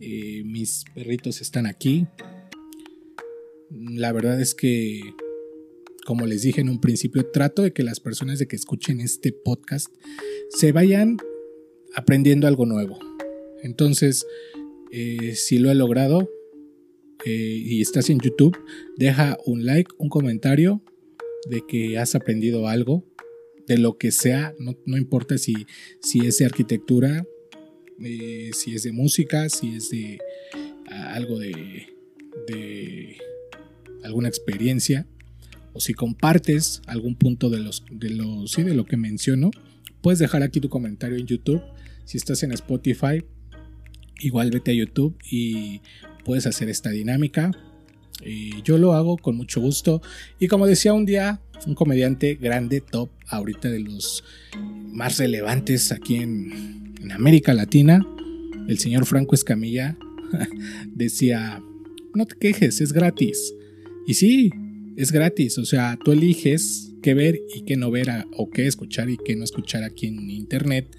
eh, 0.00 0.42
mis 0.44 0.84
perritos 0.94 1.40
están 1.40 1.66
aquí, 1.66 2.06
la 3.70 4.12
verdad 4.12 4.40
es 4.40 4.54
que, 4.54 5.00
como 6.04 6.26
les 6.26 6.42
dije 6.42 6.60
en 6.60 6.68
un 6.68 6.80
principio, 6.80 7.26
trato 7.30 7.62
de 7.62 7.72
que 7.72 7.82
las 7.82 8.00
personas 8.00 8.38
de 8.38 8.46
que 8.46 8.56
escuchen 8.56 9.00
este 9.00 9.32
podcast 9.32 9.88
se 10.50 10.72
vayan 10.72 11.18
aprendiendo 11.94 12.46
algo 12.46 12.66
nuevo. 12.66 12.98
Entonces, 13.62 14.26
eh, 14.90 15.34
si 15.34 15.58
lo 15.58 15.70
he 15.70 15.74
logrado 15.74 16.30
eh, 17.24 17.30
y 17.30 17.80
estás 17.82 18.08
en 18.10 18.20
YouTube, 18.20 18.56
deja 18.96 19.36
un 19.44 19.66
like, 19.66 19.90
un 19.98 20.08
comentario 20.08 20.82
de 21.48 21.62
que 21.66 21.98
has 21.98 22.14
aprendido 22.14 22.68
algo, 22.68 23.04
de 23.66 23.76
lo 23.76 23.98
que 23.98 24.12
sea, 24.12 24.54
no, 24.58 24.96
importa 24.96 25.36
si, 25.36 25.54
si 26.00 26.26
es 26.26 26.38
de 26.38 26.46
arquitectura, 26.46 27.26
eh, 28.02 28.50
si 28.54 28.74
es 28.74 28.82
de 28.84 28.92
música, 28.92 29.50
si 29.50 29.76
es 29.76 29.90
de 29.90 30.18
algo 30.90 31.38
de 31.38 31.86
alguna 34.04 34.28
experiencia 34.28 35.06
o 35.72 35.80
si 35.80 35.94
compartes 35.94 36.82
algún 36.86 37.14
punto 37.14 37.50
de, 37.50 37.60
los, 37.60 37.84
de, 37.90 38.10
los, 38.10 38.56
de 38.56 38.74
lo 38.74 38.84
que 38.84 38.96
menciono, 38.96 39.50
puedes 40.00 40.18
dejar 40.18 40.42
aquí 40.42 40.60
tu 40.60 40.68
comentario 40.68 41.16
en 41.16 41.26
YouTube. 41.26 41.62
Si 42.04 42.16
estás 42.16 42.42
en 42.42 42.52
Spotify, 42.52 43.24
igual 44.20 44.50
vete 44.50 44.72
a 44.72 44.74
YouTube 44.74 45.16
y 45.30 45.80
puedes 46.24 46.46
hacer 46.46 46.68
esta 46.68 46.90
dinámica. 46.90 47.52
Y 48.24 48.62
yo 48.62 48.78
lo 48.78 48.94
hago 48.94 49.16
con 49.16 49.36
mucho 49.36 49.60
gusto. 49.60 50.02
Y 50.40 50.48
como 50.48 50.66
decía 50.66 50.92
un 50.92 51.06
día, 51.06 51.40
un 51.66 51.74
comediante 51.74 52.34
grande, 52.34 52.80
top, 52.80 53.10
ahorita 53.28 53.68
de 53.68 53.80
los 53.80 54.24
más 54.58 55.18
relevantes 55.18 55.92
aquí 55.92 56.16
en 56.16 57.12
América 57.12 57.54
Latina, 57.54 58.04
el 58.68 58.78
señor 58.78 59.06
Franco 59.06 59.34
Escamilla, 59.34 59.96
decía, 60.94 61.62
no 62.14 62.26
te 62.26 62.36
quejes, 62.36 62.80
es 62.80 62.92
gratis. 62.92 63.54
Y 64.08 64.14
sí, 64.14 64.50
es 64.96 65.12
gratis, 65.12 65.58
o 65.58 65.66
sea, 65.66 65.98
tú 66.02 66.12
eliges 66.12 66.94
qué 67.02 67.12
ver 67.12 67.42
y 67.54 67.60
qué 67.66 67.76
no 67.76 67.90
ver 67.90 68.08
o 68.38 68.48
qué 68.48 68.66
escuchar 68.66 69.10
y 69.10 69.18
qué 69.18 69.36
no 69.36 69.44
escuchar 69.44 69.84
aquí 69.84 70.06
en 70.06 70.30
internet. 70.30 70.96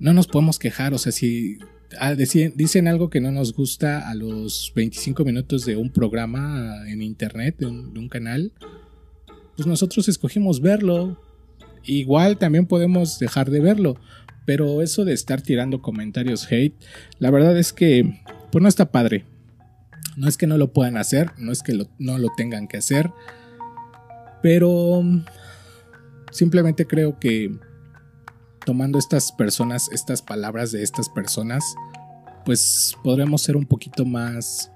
No 0.00 0.12
nos 0.12 0.26
podemos 0.26 0.58
quejar, 0.58 0.94
o 0.94 0.98
sea, 0.98 1.12
si 1.12 1.58
ah, 2.00 2.16
dicen 2.16 2.88
algo 2.88 3.08
que 3.08 3.20
no 3.20 3.30
nos 3.30 3.52
gusta 3.54 4.10
a 4.10 4.16
los 4.16 4.72
25 4.74 5.24
minutos 5.24 5.64
de 5.64 5.76
un 5.76 5.92
programa 5.92 6.82
en 6.88 7.02
internet, 7.02 7.54
de 7.60 7.66
un, 7.66 8.08
canal, 8.08 8.52
pues 9.54 9.68
nosotros 9.68 10.08
escogimos 10.08 10.60
verlo. 10.60 11.22
Igual 11.84 12.36
también 12.36 12.66
podemos 12.66 13.20
dejar 13.20 13.48
de 13.52 13.60
verlo, 13.60 13.96
pero 14.44 14.82
eso 14.82 15.04
de 15.04 15.12
estar 15.12 15.40
tirando 15.40 15.82
comentarios 15.82 16.50
hate, 16.50 16.74
la 17.20 17.30
verdad 17.30 17.56
es 17.56 17.72
que 17.72 18.20
pues 18.50 18.60
no 18.60 18.68
está 18.68 18.90
padre. 18.90 19.24
No 20.16 20.28
es 20.28 20.36
que 20.36 20.46
no 20.46 20.58
lo 20.58 20.72
puedan 20.72 20.96
hacer, 20.96 21.32
no 21.38 21.52
es 21.52 21.62
que 21.62 21.78
no 21.98 22.18
lo 22.18 22.28
tengan 22.36 22.66
que 22.68 22.76
hacer, 22.76 23.10
pero 24.42 25.02
simplemente 26.30 26.86
creo 26.86 27.18
que 27.18 27.56
tomando 28.64 28.98
estas 28.98 29.32
personas, 29.32 29.88
estas 29.92 30.22
palabras 30.22 30.72
de 30.72 30.82
estas 30.82 31.08
personas, 31.08 31.64
pues 32.44 32.94
podremos 33.02 33.42
ser 33.42 33.56
un 33.56 33.66
poquito 33.66 34.04
más... 34.04 34.70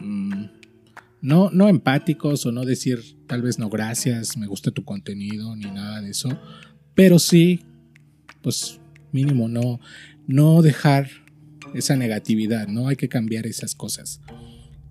Mm, 0.00 0.46
no, 1.20 1.50
no 1.50 1.68
empáticos 1.68 2.46
o 2.46 2.52
no 2.52 2.64
decir 2.64 3.16
tal 3.26 3.42
vez 3.42 3.58
no 3.58 3.68
gracias, 3.68 4.36
me 4.36 4.46
gusta 4.46 4.70
tu 4.70 4.84
contenido 4.84 5.56
ni 5.56 5.70
nada 5.70 6.00
de 6.00 6.10
eso, 6.10 6.28
pero 6.94 7.18
sí, 7.18 7.64
pues 8.42 8.80
mínimo 9.12 9.48
no, 9.48 9.80
no 10.26 10.62
dejar 10.62 11.08
esa 11.74 11.96
negatividad, 11.96 12.68
no 12.68 12.88
hay 12.88 12.96
que 12.96 13.08
cambiar 13.08 13.46
esas 13.46 13.74
cosas. 13.74 14.20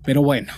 Pero 0.04 0.22
bueno, 0.22 0.52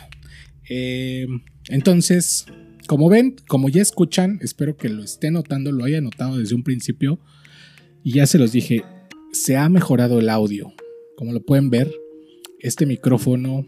eh, 0.69 1.27
entonces, 1.69 2.47
como 2.87 3.09
ven, 3.09 3.37
como 3.49 3.69
ya 3.69 3.83
escuchan, 3.83 4.39
espero 4.43 4.77
que 4.77 4.89
lo 4.89 5.03
estén 5.03 5.35
notando, 5.35 5.73
lo 5.73 5.85
haya 5.85 6.01
notado 6.01 6.39
desde 6.39 6.55
un 6.55 6.63
principio. 6.63 7.21
Y 8.03 8.13
ya 8.13 8.27
se 8.27 8.39
los 8.39 8.53
dije, 8.53 8.85
se 9.33 9.57
ha 9.57 9.69
mejorado 9.69 10.19
el 10.21 10.29
audio. 10.29 10.73
Como 11.17 11.33
lo 11.33 11.43
pueden 11.43 11.71
ver, 11.71 11.93
este 12.61 12.87
micrófono, 12.87 13.67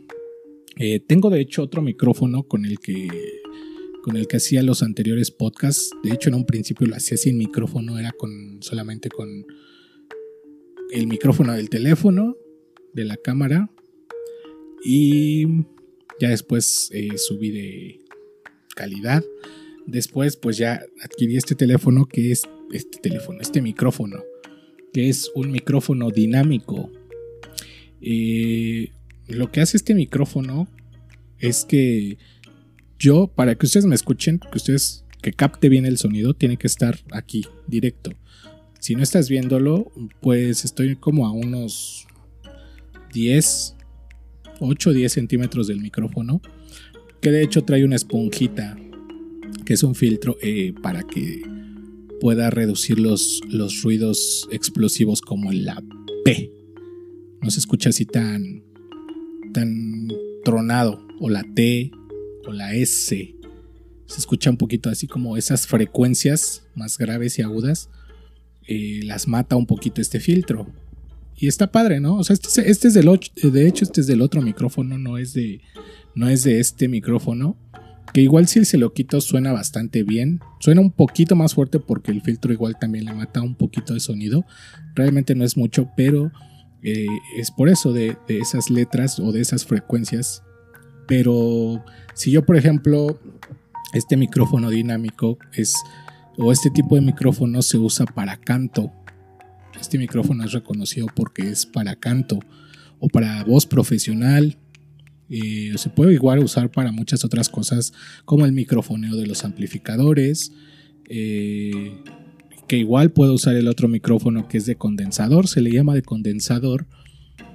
eh, 0.77 1.01
tengo 1.01 1.29
de 1.29 1.41
hecho 1.41 1.63
otro 1.63 1.83
micrófono 1.83 2.45
con 2.45 2.65
el 2.65 2.79
que 2.79 3.09
con 4.03 4.17
el 4.17 4.27
que 4.27 4.39
hacía 4.39 4.65
los 4.65 4.83
anteriores 4.83 5.31
podcasts. 5.31 5.91
De 6.03 6.13
hecho, 6.13 6.29
en 6.29 6.35
un 6.35 6.45
principio 6.45 6.89
lo 6.89 6.97
hacía 6.97 7.17
sin 7.17 7.39
micrófono, 7.39 8.01
era 8.01 8.11
con 8.11 8.59
solamente 8.61 9.09
con 9.09 9.47
el 10.91 11.07
micrófono 11.07 11.53
del 11.53 11.71
teléfono, 11.71 12.37
de 12.95 13.05
la 13.05 13.17
cámara 13.17 13.71
y 14.85 15.47
ya 16.21 16.29
después 16.29 16.91
eh, 16.93 17.17
subí 17.17 17.51
de 17.51 18.01
calidad. 18.75 19.25
Después 19.87 20.37
pues 20.37 20.57
ya 20.57 20.83
adquirí 21.03 21.37
este 21.37 21.55
teléfono 21.55 22.07
que 22.07 22.33
es 22.33 22.43
este 22.73 22.99
teléfono, 22.99 23.41
este 23.41 23.61
micrófono, 23.61 24.23
que 24.93 25.09
es 25.09 25.31
un 25.35 25.51
micrófono 25.51 26.11
dinámico. 26.11 26.91
Eh, 28.01 28.91
lo 29.29 29.51
que 29.51 29.61
hace 29.61 29.77
este 29.77 29.95
micrófono 29.95 30.69
es 31.39 31.65
que 31.65 32.19
yo, 32.99 33.27
para 33.27 33.57
que 33.57 33.67
ustedes 33.67 33.87
me 33.87 33.97
escuchen, 33.97 34.39
que 34.39 34.57
ustedes, 34.57 35.05
que 35.21 35.33
capte 35.33 35.69
bien 35.69 35.87
el 35.87 35.99
sonido, 35.99 36.35
tiene 36.35 36.57
que 36.57 36.69
estar 36.69 36.99
aquí, 37.11 37.45
directo. 37.67 38.13
Si 38.79 38.95
no 38.95 39.03
estás 39.03 39.29
viéndolo, 39.29 39.93
pues 40.21 40.65
estoy 40.65 40.97
como 40.97 41.27
a 41.27 41.33
unos 41.33 42.07
10 43.13 43.77
8 44.63 44.91
o 44.91 44.93
10 44.93 45.13
centímetros 45.13 45.67
del 45.67 45.81
micrófono, 45.81 46.41
que 47.21 47.31
de 47.31 47.43
hecho 47.43 47.65
trae 47.65 47.85
una 47.85 47.97
esponjita, 47.97 48.77
que 49.65 49.75
es 49.75 49.83
un 49.83 49.95
filtro 49.95 50.37
eh, 50.43 50.73
para 50.83 51.03
que 51.03 51.43
pueda 52.21 52.51
reducir 52.51 52.99
los, 52.99 53.41
los 53.49 53.83
ruidos 53.83 54.49
explosivos 54.51 55.21
como 55.21 55.53
la 55.53 55.83
P. 56.25 56.51
No 57.41 57.51
se 57.51 57.59
escucha 57.59 57.91
así 57.91 58.05
tan, 58.05 58.63
tan 59.53 60.09
tronado, 60.45 61.05
o 61.21 61.29
la 61.29 61.45
T, 61.55 61.91
o 62.47 62.53
la 62.53 62.75
S. 62.75 63.35
Se 64.07 64.19
escucha 64.19 64.51
un 64.51 64.57
poquito 64.57 64.91
así 64.91 65.07
como 65.07 65.37
esas 65.37 65.67
frecuencias 65.67 66.65
más 66.75 66.99
graves 66.99 67.39
y 67.39 67.43
agudas. 67.43 67.89
Eh, 68.69 69.01
las 69.05 69.27
mata 69.27 69.57
un 69.57 69.67
poquito 69.67 70.01
este 70.01 70.21
filtro. 70.21 70.67
Y 71.37 71.49
está 71.49 71.73
padre, 71.73 72.01
¿no? 72.01 72.17
O 72.17 72.25
sea, 72.25 72.35
este, 72.35 72.71
este 72.71 72.89
es 72.89 72.95
del 72.95 73.09
de 73.43 73.67
hecho 73.67 73.85
este 73.85 74.01
es 74.01 74.07
del 74.07 74.23
otro 74.23 74.43
micrófono, 74.43 74.99
no 74.99 75.19
es 75.19 75.33
de 75.33 75.61
no 76.15 76.29
es 76.29 76.45
de 76.45 76.61
este 76.61 76.89
micrófono, 76.89 77.57
que 78.13 78.21
igual 78.21 78.47
si 78.47 78.65
se 78.65 78.79
lo 78.79 78.93
quito 78.93 79.21
suena 79.21 79.53
bastante 79.53 80.03
bien. 80.03 80.41
Suena 80.61 80.81
un 80.81 80.93
poquito 80.93 81.35
más 81.35 81.55
fuerte 81.55 81.81
porque 81.81 82.11
el 82.11 82.21
filtro 82.21 82.53
igual 82.53 82.79
también 82.79 83.07
le 83.07 83.15
mata 83.15 83.41
un 83.43 83.55
poquito 83.55 83.95
de 83.95 84.01
sonido. 84.01 84.45
Realmente 84.95 85.35
no 85.35 85.45
es 85.45 85.57
mucho, 85.57 85.91
pero 85.97 86.31
eh, 86.83 87.07
es 87.37 87.51
por 87.51 87.69
eso 87.69 87.93
de, 87.93 88.17
de 88.29 88.39
esas 88.39 88.71
letras 88.71 89.19
o 89.19 89.33
de 89.33 89.41
esas 89.41 89.65
frecuencias. 89.65 90.43
Pero 91.09 91.83
si 92.15 92.31
yo, 92.31 92.45
por 92.45 92.57
ejemplo, 92.57 93.19
este 93.93 94.17
micrófono 94.17 94.71
dinámico 94.71 95.39
es, 95.53 95.75
o 96.37 96.53
este 96.53 96.71
tipo 96.71 96.95
de 96.95 97.03
micrófono 97.03 97.63
se 97.63 97.79
usa 97.79 98.07
para 98.07 98.37
canto. 98.37 98.93
Este 99.83 99.99
micrófono 99.99 100.45
es 100.45 100.53
reconocido 100.53 101.09
porque 101.13 101.51
es 101.51 101.67
para 101.67 101.97
canto 101.97 102.39
o 103.01 103.09
para 103.09 103.43
voz 103.43 103.67
profesional. 103.67 104.57
Eh, 105.29 105.73
se 105.77 105.91
puede 105.91 106.15
igual 106.15 106.39
usar 106.39 106.71
para 106.71 106.93
muchas 106.93 107.25
otras 107.25 107.49
cosas 107.49 107.93
como 108.25 108.47
el 108.47 108.53
microfoneo 108.53 109.17
de 109.17 109.27
los 109.27 109.45
amplificadores. 109.45 110.53
Eh, 111.09 112.01
que 112.69 112.77
igual 112.77 113.11
puedo 113.11 113.35
usar 113.35 113.57
el 113.57 113.67
otro 113.67 113.89
micrófono 113.89 114.47
que 114.47 114.59
es 114.59 114.67
de 114.67 114.77
condensador, 114.77 115.49
se 115.49 115.61
le 115.61 115.73
llama 115.73 115.95
de 115.95 116.03
condensador, 116.03 116.87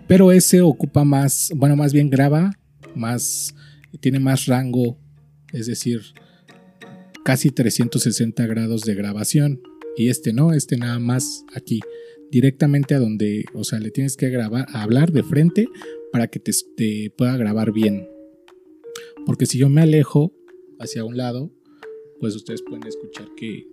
pero 0.05 0.33
ese 0.33 0.61
ocupa 0.61 1.05
más, 1.05 1.53
bueno, 1.55 1.77
más 1.77 1.93
bien 1.93 2.09
graba, 2.09 2.59
más, 2.93 3.55
tiene 4.01 4.19
más 4.19 4.47
rango, 4.47 4.99
es 5.53 5.65
decir, 5.65 6.01
casi 7.23 7.51
360 7.51 8.45
grados 8.47 8.81
de 8.81 8.95
grabación. 8.95 9.61
Y 9.95 10.09
este 10.09 10.33
no, 10.33 10.53
este 10.53 10.77
nada 10.77 10.99
más 10.99 11.43
aquí, 11.55 11.79
directamente 12.31 12.95
a 12.95 12.99
donde, 12.99 13.45
o 13.53 13.63
sea, 13.63 13.79
le 13.79 13.91
tienes 13.91 14.17
que 14.17 14.29
grabar, 14.29 14.67
hablar 14.73 15.11
de 15.11 15.23
frente 15.23 15.67
para 16.11 16.27
que 16.27 16.39
te, 16.39 16.51
te 16.75 17.11
pueda 17.15 17.37
grabar 17.37 17.71
bien. 17.71 18.07
Porque 19.25 19.45
si 19.45 19.57
yo 19.57 19.69
me 19.69 19.81
alejo 19.81 20.33
hacia 20.79 21.03
un 21.03 21.17
lado, 21.17 21.51
pues 22.19 22.35
ustedes 22.35 22.61
pueden 22.61 22.87
escuchar 22.87 23.27
que 23.35 23.67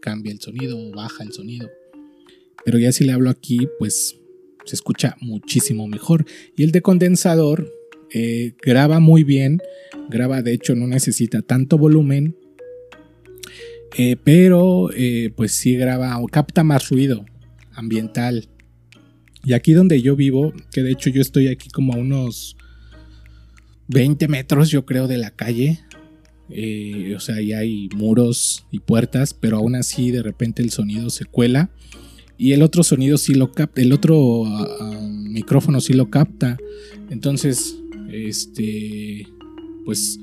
cambia 0.00 0.32
el 0.32 0.40
sonido 0.40 0.78
o 0.78 0.92
baja 0.92 1.24
el 1.24 1.32
sonido. 1.32 1.70
Pero 2.64 2.78
ya 2.78 2.92
si 2.92 3.04
le 3.04 3.12
hablo 3.12 3.30
aquí, 3.30 3.68
pues 3.78 4.20
se 4.64 4.76
escucha 4.76 5.16
muchísimo 5.20 5.88
mejor. 5.88 6.24
Y 6.56 6.64
el 6.64 6.72
de 6.72 6.82
condensador 6.82 7.72
eh, 8.10 8.54
graba 8.62 9.00
muy 9.00 9.24
bien, 9.24 9.60
graba 10.08 10.42
de 10.42 10.52
hecho 10.52 10.74
no 10.74 10.86
necesita 10.86 11.42
tanto 11.42 11.78
volumen, 11.78 12.36
eh, 13.96 14.16
pero 14.22 14.90
eh, 14.92 15.32
pues 15.36 15.52
sí 15.52 15.76
graba 15.76 16.18
o 16.18 16.26
capta 16.26 16.64
más 16.64 16.88
ruido 16.88 17.24
ambiental. 17.72 18.48
Y 19.44 19.52
aquí 19.52 19.72
donde 19.72 20.00
yo 20.00 20.16
vivo, 20.16 20.52
que 20.72 20.82
de 20.82 20.92
hecho 20.92 21.10
yo 21.10 21.20
estoy 21.20 21.48
aquí 21.48 21.68
como 21.68 21.92
a 21.92 21.96
unos 21.96 22.56
20 23.88 24.28
metros 24.28 24.70
yo 24.70 24.86
creo 24.86 25.06
de 25.06 25.18
la 25.18 25.30
calle, 25.30 25.80
o 26.48 27.20
sea, 27.20 27.36
ahí 27.36 27.52
hay 27.52 27.88
muros 27.94 28.66
y 28.70 28.78
puertas, 28.78 29.34
pero 29.34 29.58
aún 29.58 29.74
así 29.74 30.10
de 30.10 30.22
repente 30.22 30.62
el 30.62 30.70
sonido 30.70 31.10
se 31.10 31.24
cuela. 31.24 31.70
Y 32.36 32.52
el 32.52 32.62
otro 32.62 32.82
sonido 32.82 33.16
sí 33.16 33.34
lo 33.34 33.52
capta, 33.52 33.80
el 33.80 33.92
otro 33.92 34.44
ah, 34.46 34.68
ah, 34.80 35.08
micrófono 35.10 35.80
sí 35.80 35.92
lo 35.92 36.10
capta. 36.10 36.56
Entonces, 37.10 37.76
este, 38.10 39.26
pues, 39.84 40.18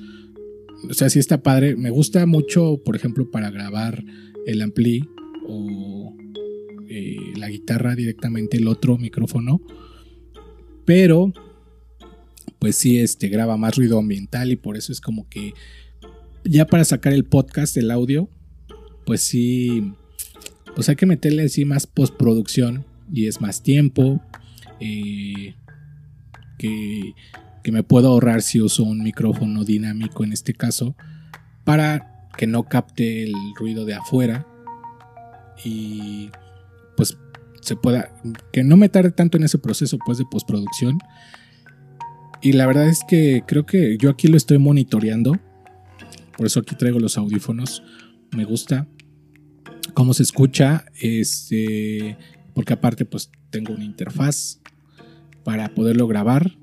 o 0.89 0.93
sea, 0.93 1.09
sí 1.09 1.19
está 1.19 1.41
padre. 1.41 1.75
Me 1.75 1.89
gusta 1.89 2.25
mucho, 2.25 2.81
por 2.83 2.95
ejemplo, 2.95 3.29
para 3.29 3.49
grabar 3.51 4.03
el 4.45 4.61
ampli 4.61 5.07
o 5.47 6.15
eh, 6.89 7.17
la 7.35 7.49
guitarra 7.49 7.95
directamente 7.95 8.57
el 8.57 8.67
otro 8.67 8.97
micrófono. 8.97 9.61
Pero, 10.85 11.33
pues 12.59 12.75
sí, 12.75 12.99
este, 12.99 13.29
graba 13.29 13.57
más 13.57 13.75
ruido 13.75 13.99
ambiental 13.99 14.51
y 14.51 14.55
por 14.55 14.77
eso 14.77 14.91
es 14.91 15.01
como 15.01 15.27
que 15.29 15.53
ya 16.43 16.65
para 16.65 16.85
sacar 16.85 17.13
el 17.13 17.23
podcast, 17.23 17.77
el 17.77 17.91
audio, 17.91 18.29
pues 19.05 19.21
sí, 19.21 19.93
pues 20.75 20.89
hay 20.89 20.95
que 20.95 21.05
meterle 21.05 21.43
así 21.43 21.65
más 21.65 21.85
postproducción 21.85 22.85
y 23.11 23.27
es 23.27 23.41
más 23.41 23.61
tiempo. 23.61 24.21
Eh, 24.79 25.55
que 26.57 27.13
que 27.63 27.71
me 27.71 27.83
puedo 27.83 28.09
ahorrar 28.09 28.41
si 28.41 28.61
uso 28.61 28.83
un 28.83 29.03
micrófono 29.03 29.63
dinámico 29.63 30.23
en 30.23 30.33
este 30.33 30.53
caso 30.53 30.95
para 31.63 32.27
que 32.37 32.47
no 32.47 32.63
capte 32.63 33.23
el 33.23 33.33
ruido 33.55 33.85
de 33.85 33.93
afuera 33.93 34.47
y 35.63 36.29
pues 36.97 37.17
se 37.61 37.75
pueda 37.75 38.11
que 38.51 38.63
no 38.63 38.77
me 38.77 38.89
tarde 38.89 39.11
tanto 39.11 39.37
en 39.37 39.43
ese 39.43 39.57
proceso 39.59 39.97
pues 40.03 40.17
de 40.17 40.25
postproducción. 40.25 40.97
Y 42.41 42.53
la 42.53 42.65
verdad 42.65 42.87
es 42.87 43.01
que 43.07 43.43
creo 43.45 43.65
que 43.65 43.97
yo 43.97 44.09
aquí 44.09 44.27
lo 44.27 44.37
estoy 44.37 44.57
monitoreando 44.57 45.39
por 46.41 46.47
eso 46.47 46.61
aquí 46.61 46.75
traigo 46.75 46.99
los 46.99 47.19
audífonos 47.19 47.83
me 48.31 48.45
gusta 48.45 48.87
cómo 49.93 50.15
se 50.15 50.23
escucha 50.23 50.85
este 50.99 52.17
porque 52.55 52.73
aparte 52.73 53.05
pues 53.05 53.29
tengo 53.51 53.73
una 53.73 53.83
interfaz 53.83 54.59
para 55.43 55.73
poderlo 55.75 56.07
grabar 56.07 56.57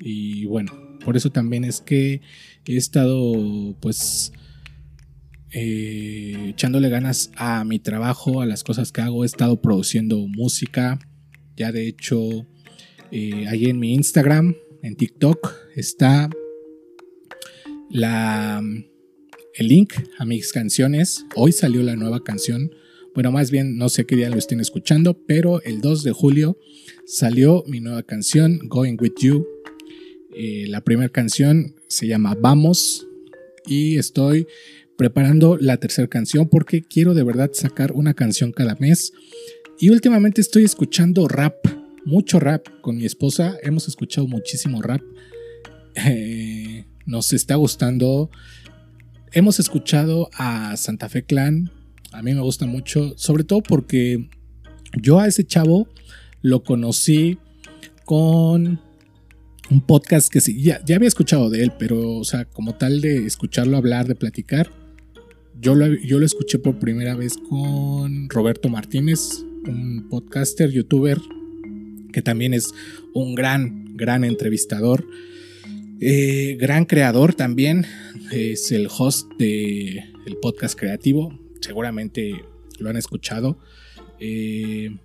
y 0.00 0.46
bueno, 0.46 0.72
por 1.04 1.16
eso 1.16 1.30
también 1.30 1.64
es 1.64 1.80
que 1.80 2.20
he 2.66 2.76
estado 2.76 3.76
pues 3.80 4.32
eh, 5.52 6.50
echándole 6.50 6.88
ganas 6.88 7.30
a 7.36 7.64
mi 7.64 7.78
trabajo, 7.78 8.40
a 8.40 8.46
las 8.46 8.64
cosas 8.64 8.92
que 8.92 9.00
hago. 9.00 9.24
He 9.24 9.26
estado 9.26 9.60
produciendo 9.60 10.18
música. 10.28 10.98
Ya 11.56 11.72
de 11.72 11.88
hecho, 11.88 12.46
eh, 13.10 13.46
ahí 13.48 13.66
en 13.66 13.78
mi 13.78 13.94
Instagram, 13.94 14.56
en 14.82 14.96
TikTok, 14.96 15.52
está 15.74 16.30
la, 17.90 18.62
el 19.54 19.68
link 19.68 19.94
a 20.18 20.24
mis 20.24 20.52
canciones. 20.52 21.24
Hoy 21.34 21.52
salió 21.52 21.82
la 21.82 21.96
nueva 21.96 22.22
canción. 22.22 22.70
Bueno, 23.12 23.32
más 23.32 23.50
bien 23.50 23.76
no 23.76 23.88
sé 23.88 24.06
qué 24.06 24.14
día 24.14 24.30
lo 24.30 24.38
estén 24.38 24.60
escuchando, 24.60 25.14
pero 25.26 25.60
el 25.62 25.80
2 25.80 26.04
de 26.04 26.12
julio 26.12 26.58
salió 27.06 27.64
mi 27.66 27.80
nueva 27.80 28.04
canción, 28.04 28.60
Going 28.68 28.96
With 29.00 29.14
You, 29.20 29.44
eh, 30.34 30.66
la 30.68 30.80
primera 30.80 31.08
canción 31.08 31.74
se 31.88 32.06
llama 32.06 32.36
Vamos 32.40 33.06
y 33.66 33.96
estoy 33.96 34.46
preparando 34.96 35.56
la 35.56 35.78
tercera 35.78 36.08
canción 36.08 36.48
porque 36.48 36.82
quiero 36.82 37.14
de 37.14 37.22
verdad 37.22 37.50
sacar 37.52 37.92
una 37.92 38.14
canción 38.14 38.52
cada 38.52 38.74
mes. 38.76 39.12
Y 39.78 39.88
últimamente 39.88 40.40
estoy 40.40 40.64
escuchando 40.64 41.26
rap, 41.26 41.54
mucho 42.04 42.38
rap 42.38 42.66
con 42.82 42.98
mi 42.98 43.06
esposa. 43.06 43.56
Hemos 43.62 43.88
escuchado 43.88 44.26
muchísimo 44.26 44.82
rap. 44.82 45.00
Eh, 45.94 46.84
nos 47.06 47.32
está 47.32 47.54
gustando. 47.56 48.30
Hemos 49.32 49.58
escuchado 49.58 50.28
a 50.34 50.76
Santa 50.76 51.08
Fe 51.08 51.24
Clan. 51.24 51.70
A 52.12 52.22
mí 52.22 52.34
me 52.34 52.40
gusta 52.40 52.66
mucho, 52.66 53.14
sobre 53.16 53.44
todo 53.44 53.62
porque 53.62 54.28
yo 55.00 55.18
a 55.18 55.26
ese 55.26 55.44
chavo 55.44 55.88
lo 56.42 56.62
conocí 56.62 57.38
con 58.04 58.80
un 59.70 59.80
podcast 59.80 60.32
que 60.32 60.40
sí, 60.40 60.60
ya, 60.60 60.80
había 60.94 61.08
escuchado 61.08 61.48
de 61.48 61.62
él, 61.62 61.72
pero, 61.78 62.16
o 62.16 62.24
sea, 62.24 62.44
como 62.44 62.74
tal 62.74 63.00
de 63.00 63.26
escucharlo 63.26 63.76
hablar, 63.76 64.06
de 64.06 64.14
platicar, 64.14 64.72
yo 65.60 65.74
lo, 65.74 65.86
yo 65.86 66.18
lo 66.18 66.26
escuché 66.26 66.58
por 66.58 66.78
primera 66.78 67.14
vez 67.14 67.36
con 67.36 68.28
Roberto 68.28 68.68
Martínez, 68.68 69.44
un 69.66 70.08
podcaster, 70.08 70.70
youtuber, 70.70 71.18
que 72.12 72.22
también 72.22 72.54
es 72.54 72.72
un 73.14 73.34
gran, 73.34 73.96
gran 73.96 74.24
entrevistador, 74.24 75.06
eh, 76.00 76.56
gran 76.58 76.86
creador 76.86 77.34
también, 77.34 77.86
es 78.32 78.72
el 78.72 78.88
host 78.88 79.30
del 79.38 80.02
el 80.26 80.36
podcast 80.40 80.78
creativo, 80.78 81.38
seguramente 81.60 82.44
lo 82.78 82.90
han 82.90 82.96
escuchado. 82.96 83.58
Eh, 84.18 84.96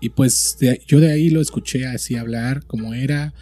y 0.00 0.08
pues 0.10 0.56
yo 0.86 1.00
de 1.00 1.10
ahí 1.10 1.30
lo 1.30 1.40
escuché 1.40 1.86
así 1.86 2.16
hablar 2.16 2.64
como 2.66 2.94
era, 2.94 3.34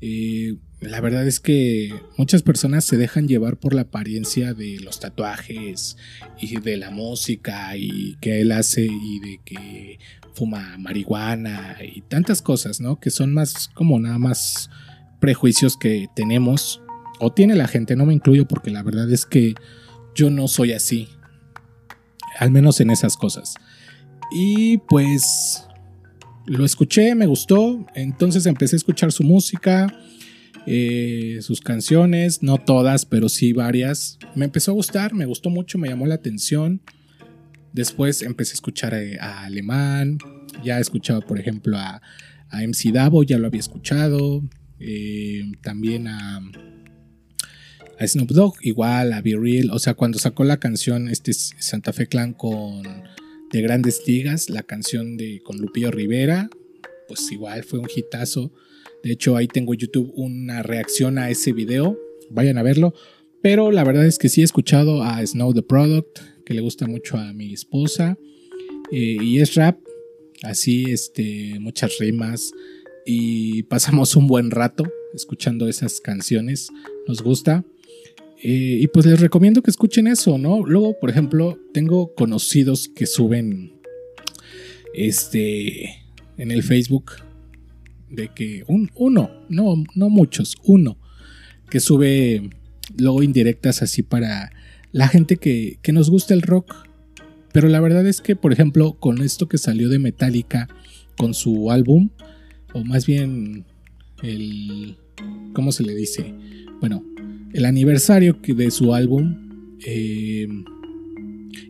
la 0.00 1.00
verdad 1.00 1.26
es 1.26 1.40
que 1.40 1.94
muchas 2.16 2.42
personas 2.42 2.84
se 2.84 2.96
dejan 2.96 3.28
llevar 3.28 3.58
por 3.58 3.74
la 3.74 3.82
apariencia 3.82 4.52
de 4.52 4.78
los 4.80 5.00
tatuajes 5.00 5.96
y 6.38 6.60
de 6.60 6.76
la 6.76 6.90
música 6.90 7.76
y 7.76 8.16
que 8.20 8.40
él 8.40 8.52
hace 8.52 8.86
y 8.86 9.20
de 9.20 9.40
que 9.44 9.98
fuma 10.34 10.76
marihuana 10.78 11.78
y 11.82 12.02
tantas 12.02 12.42
cosas, 12.42 12.80
¿no? 12.80 13.00
Que 13.00 13.10
son 13.10 13.32
más 13.32 13.68
como 13.74 13.98
nada 13.98 14.18
más 14.18 14.68
prejuicios 15.18 15.78
que 15.78 16.08
tenemos 16.14 16.82
o 17.18 17.32
tiene 17.32 17.54
la 17.54 17.68
gente, 17.68 17.96
no 17.96 18.04
me 18.04 18.12
incluyo 18.12 18.46
porque 18.46 18.70
la 18.70 18.82
verdad 18.82 19.10
es 19.10 19.24
que 19.24 19.54
yo 20.14 20.30
no 20.30 20.48
soy 20.48 20.72
así, 20.72 21.08
al 22.38 22.50
menos 22.50 22.80
en 22.80 22.90
esas 22.90 23.16
cosas. 23.16 23.54
Y 24.30 24.78
pues 24.78 25.66
lo 26.46 26.64
escuché, 26.64 27.14
me 27.14 27.26
gustó, 27.26 27.84
entonces 27.94 28.46
empecé 28.46 28.76
a 28.76 28.78
escuchar 28.78 29.12
su 29.12 29.24
música, 29.24 29.92
eh, 30.66 31.38
sus 31.42 31.60
canciones, 31.60 32.42
no 32.42 32.58
todas, 32.58 33.04
pero 33.04 33.28
sí 33.28 33.52
varias. 33.52 34.18
Me 34.34 34.44
empezó 34.44 34.72
a 34.72 34.74
gustar, 34.74 35.14
me 35.14 35.26
gustó 35.26 35.50
mucho, 35.50 35.78
me 35.78 35.88
llamó 35.88 36.06
la 36.06 36.16
atención. 36.16 36.80
Después 37.72 38.22
empecé 38.22 38.52
a 38.52 38.54
escuchar 38.54 38.94
eh, 38.94 39.18
a, 39.20 39.44
Alemán, 39.44 40.18
ya 40.64 40.78
he 40.78 40.80
escuchado, 40.80 41.20
por 41.20 41.38
ejemplo, 41.38 41.76
a, 41.76 42.00
a 42.48 42.62
MC 42.62 42.92
Davo, 42.92 43.22
ya 43.22 43.38
lo 43.38 43.46
había 43.46 43.60
escuchado. 43.60 44.42
Eh, 44.78 45.52
también 45.62 46.08
a, 46.08 46.40
a 47.98 48.06
Snoop 48.06 48.30
Dogg, 48.30 48.56
igual 48.62 49.12
a 49.12 49.20
Be 49.20 49.36
Real. 49.36 49.70
O 49.70 49.78
sea, 49.78 49.94
cuando 49.94 50.18
sacó 50.18 50.44
la 50.44 50.58
canción 50.58 51.08
este 51.08 51.32
Santa 51.32 51.92
Fe 51.92 52.06
Clan 52.06 52.32
con 52.32 52.82
de 53.52 53.62
Grandes 53.62 54.02
Ligas, 54.06 54.50
la 54.50 54.62
canción 54.62 55.16
de 55.16 55.40
con 55.42 55.58
Lupillo 55.58 55.90
Rivera, 55.90 56.50
pues 57.08 57.30
igual 57.30 57.64
fue 57.64 57.78
un 57.78 57.88
hitazo. 57.94 58.52
De 59.02 59.12
hecho, 59.12 59.36
ahí 59.36 59.46
tengo 59.46 59.72
en 59.72 59.80
YouTube 59.80 60.12
una 60.16 60.62
reacción 60.62 61.18
a 61.18 61.30
ese 61.30 61.52
video. 61.52 61.98
Vayan 62.30 62.58
a 62.58 62.62
verlo. 62.62 62.94
Pero 63.42 63.70
la 63.70 63.84
verdad 63.84 64.06
es 64.06 64.18
que 64.18 64.28
sí 64.28 64.40
he 64.40 64.44
escuchado 64.44 65.02
a 65.02 65.24
Snow 65.24 65.54
the 65.54 65.62
Product, 65.62 66.18
que 66.44 66.54
le 66.54 66.60
gusta 66.60 66.86
mucho 66.86 67.16
a 67.16 67.32
mi 67.32 67.52
esposa. 67.52 68.18
Eh, 68.90 69.18
y 69.20 69.40
es 69.40 69.54
rap, 69.54 69.78
así, 70.42 70.90
este, 70.90 71.58
muchas 71.60 71.98
rimas. 71.98 72.52
Y 73.04 73.62
pasamos 73.64 74.16
un 74.16 74.26
buen 74.26 74.50
rato 74.50 74.84
escuchando 75.14 75.68
esas 75.68 76.00
canciones. 76.00 76.68
Nos 77.06 77.22
gusta. 77.22 77.64
Eh, 78.42 78.78
y 78.80 78.86
pues 78.88 79.06
les 79.06 79.20
recomiendo 79.20 79.62
que 79.62 79.70
escuchen 79.70 80.06
eso, 80.06 80.38
¿no? 80.38 80.64
Luego, 80.66 80.98
por 80.98 81.10
ejemplo, 81.10 81.58
tengo 81.72 82.14
conocidos 82.14 82.88
que 82.88 83.06
suben 83.06 83.72
este 84.94 86.04
en 86.38 86.50
el 86.50 86.62
Facebook 86.62 87.12
de 88.10 88.28
que 88.28 88.64
un, 88.66 88.90
uno, 88.94 89.30
no, 89.48 89.82
no 89.94 90.08
muchos, 90.08 90.56
uno, 90.64 90.98
que 91.70 91.80
sube 91.80 92.50
luego 92.96 93.22
indirectas 93.22 93.82
así 93.82 94.02
para 94.02 94.52
la 94.92 95.08
gente 95.08 95.38
que, 95.38 95.78
que 95.82 95.92
nos 95.92 96.10
gusta 96.10 96.34
el 96.34 96.42
rock. 96.42 96.74
Pero 97.52 97.68
la 97.68 97.80
verdad 97.80 98.06
es 98.06 98.20
que, 98.20 98.36
por 98.36 98.52
ejemplo, 98.52 98.98
con 99.00 99.22
esto 99.22 99.48
que 99.48 99.56
salió 99.56 99.88
de 99.88 99.98
Metallica, 99.98 100.68
con 101.16 101.32
su 101.32 101.70
álbum, 101.70 102.10
o 102.74 102.84
más 102.84 103.06
bien 103.06 103.64
el... 104.22 104.98
¿Cómo 105.54 105.72
se 105.72 105.82
le 105.82 105.94
dice? 105.94 106.34
Bueno, 106.80 107.02
el 107.56 107.64
aniversario 107.64 108.38
de 108.46 108.70
su 108.70 108.94
álbum. 108.94 109.78
Eh, 109.84 110.46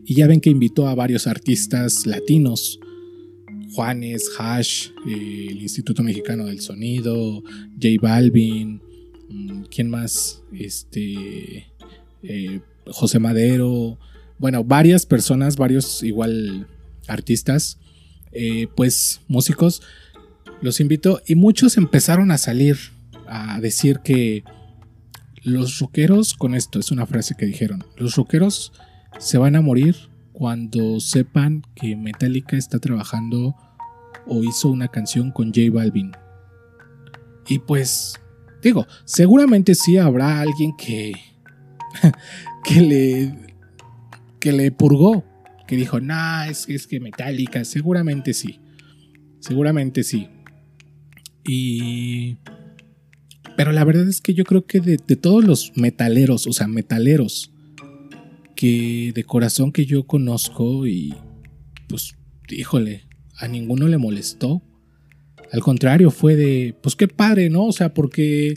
y 0.05 0.15
ya 0.15 0.27
ven 0.27 0.41
que 0.41 0.49
invitó 0.49 0.87
a 0.87 0.95
varios 0.95 1.27
artistas 1.27 2.05
latinos. 2.05 2.79
Juanes, 3.73 4.29
Hash, 4.37 4.89
eh, 5.07 5.47
el 5.49 5.61
Instituto 5.61 6.03
Mexicano 6.03 6.45
del 6.45 6.59
Sonido, 6.59 7.41
J 7.81 7.87
Balvin, 8.01 8.81
mm, 9.29 9.63
¿quién 9.73 9.89
más? 9.89 10.41
Este, 10.51 11.67
eh, 12.23 12.59
José 12.87 13.19
Madero, 13.19 13.97
bueno, 14.39 14.65
varias 14.65 15.05
personas, 15.05 15.55
varios 15.55 16.03
igual 16.03 16.67
artistas, 17.07 17.79
pues 18.75 19.21
músicos, 19.27 19.81
los 20.61 20.79
invitó 20.79 21.21
y 21.25 21.35
muchos 21.35 21.77
empezaron 21.77 22.29
a 22.29 22.37
salir 22.37 22.77
a 23.25 23.59
decir 23.59 23.99
que 24.03 24.43
los 25.47 25.79
rockeros, 25.79 26.33
con 26.33 26.53
esto 26.53 26.77
es 26.77 26.91
una 26.91 27.05
frase 27.05 27.35
que 27.35 27.45
dijeron, 27.45 27.83
los 27.95 28.15
rockeros 28.15 28.73
se 29.17 29.37
van 29.37 29.55
a 29.55 29.61
morir 29.61 29.95
cuando 30.33 30.99
sepan 30.99 31.63
que 31.73 31.95
Metallica 31.95 32.57
está 32.57 32.79
trabajando 32.79 33.55
o 34.25 34.43
hizo 34.43 34.67
una 34.67 34.89
canción 34.89 35.31
con 35.31 35.47
J 35.47 35.71
Balvin. 35.71 36.11
Y 37.47 37.59
pues, 37.59 38.19
digo, 38.61 38.85
seguramente 39.05 39.73
sí 39.73 39.97
habrá 39.97 40.41
alguien 40.41 40.75
que, 40.75 41.13
que 42.65 42.81
le, 42.81 43.55
que 44.41 44.51
le 44.51 44.71
purgó, 44.71 45.23
que 45.65 45.77
dijo, 45.77 46.01
nah, 46.01 46.47
es, 46.47 46.67
es 46.67 46.87
que 46.87 46.99
Metallica, 46.99 47.63
seguramente 47.63 48.33
sí, 48.33 48.59
seguramente 49.39 50.03
sí. 50.03 50.27
Y 51.45 52.37
pero 53.57 53.71
la 53.71 53.83
verdad 53.83 54.07
es 54.07 54.21
que 54.21 54.35
yo 54.35 54.43
creo 54.45 54.67
que 54.67 54.79
de, 54.79 54.97
todos 54.97 55.43
los 55.43 55.71
metaleros, 55.75 56.45
o 56.45 56.53
sea, 56.53 56.67
metaleros, 56.67 57.51
que 58.55 59.11
de 59.15 59.23
corazón 59.23 59.71
que 59.71 59.87
yo 59.87 60.05
conozco 60.05 60.85
y 60.85 61.15
pues, 61.89 62.13
híjole, 62.49 63.07
a 63.35 63.47
ninguno 63.47 63.87
le 63.87 63.97
molestó. 63.97 64.61
Al 65.51 65.61
contrario, 65.61 66.11
fue 66.11 66.35
de, 66.35 66.75
pues 66.83 66.95
qué 66.95 67.07
padre, 67.07 67.49
¿no? 67.49 67.65
O 67.65 67.71
sea, 67.71 67.95
porque 67.95 68.53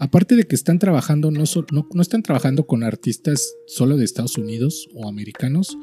aparte 0.00 0.34
de 0.34 0.42
que 0.42 0.56
están 0.56 0.80
trabajando, 0.80 1.30
no, 1.30 1.44
no, 1.70 2.02
están 2.02 2.24
trabajando 2.24 2.66
con 2.66 2.82
artistas 2.82 3.54
solo 3.68 3.96
de 3.96 4.04
Estados 4.04 4.36
Unidos 4.36 4.88
o 4.94 5.08
americanos, 5.08 5.78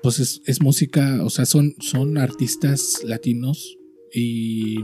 pues 0.00 0.20
es, 0.20 0.42
es 0.46 0.62
música, 0.62 1.24
o 1.24 1.30
sea, 1.30 1.44
son, 1.44 1.74
son 1.80 2.18
artistas 2.18 3.02
latinos 3.04 3.78
y 4.14 4.76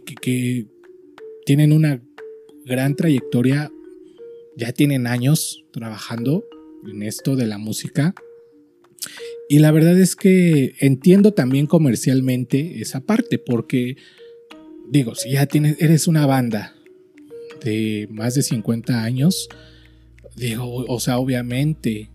que, 0.00 0.66
tienen 1.44 1.72
una 1.72 2.00
gran 2.64 2.94
trayectoria, 2.94 3.72
ya 4.56 4.72
tienen 4.72 5.08
años 5.08 5.64
trabajando 5.72 6.44
en 6.88 7.02
esto 7.02 7.34
de 7.34 7.46
la 7.46 7.58
música. 7.58 8.14
Y 9.48 9.58
la 9.58 9.72
verdad 9.72 9.98
es 9.98 10.14
que 10.14 10.74
entiendo 10.78 11.34
también 11.34 11.66
comercialmente 11.66 12.80
esa 12.80 13.00
parte, 13.00 13.38
porque 13.38 13.96
digo, 14.88 15.16
si 15.16 15.32
ya 15.32 15.46
tienes, 15.46 15.80
eres 15.80 16.06
una 16.06 16.26
banda 16.26 16.74
de 17.64 18.08
más 18.10 18.34
de 18.34 18.42
50 18.42 19.02
años, 19.02 19.48
digo, 20.36 20.84
o 20.86 21.00
sea, 21.00 21.18
obviamente, 21.18 22.10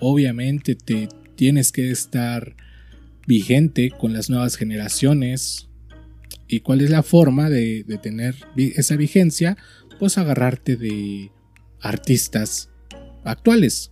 obviamente 0.00 0.74
te 0.74 1.08
tienes 1.36 1.72
que 1.72 1.90
estar 1.90 2.56
vigente 3.26 3.90
con 3.90 4.12
las 4.12 4.28
nuevas 4.28 4.56
generaciones, 4.56 5.68
¿Y 6.52 6.60
cuál 6.60 6.82
es 6.82 6.90
la 6.90 7.02
forma 7.02 7.48
de, 7.48 7.82
tener 8.02 8.34
esa 8.56 8.94
vigencia? 8.96 9.56
Pues 9.98 10.18
agarrarte 10.18 10.76
de 10.76 11.30
artistas 11.80 12.68
actuales, 13.24 13.88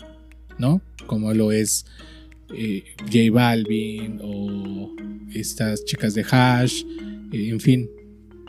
¿no? 0.58 0.82
Como 1.06 1.32
lo 1.32 1.52
es 1.52 1.86
eh, 2.54 2.84
J 3.10 3.32
Balvin 3.32 4.18
o 4.22 4.94
estas 5.32 5.86
chicas 5.86 6.12
de 6.12 6.22
Hash, 6.30 6.84
eh, 7.32 7.48
en 7.48 7.60
fin, 7.60 7.88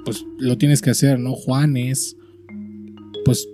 pues 0.04 0.26
lo 0.38 0.58
tienes 0.58 0.82
que 0.82 0.89
hacer, 0.89 1.17
¿no? 1.17 1.32
Juanes, 1.34 2.17
pues 3.24 3.47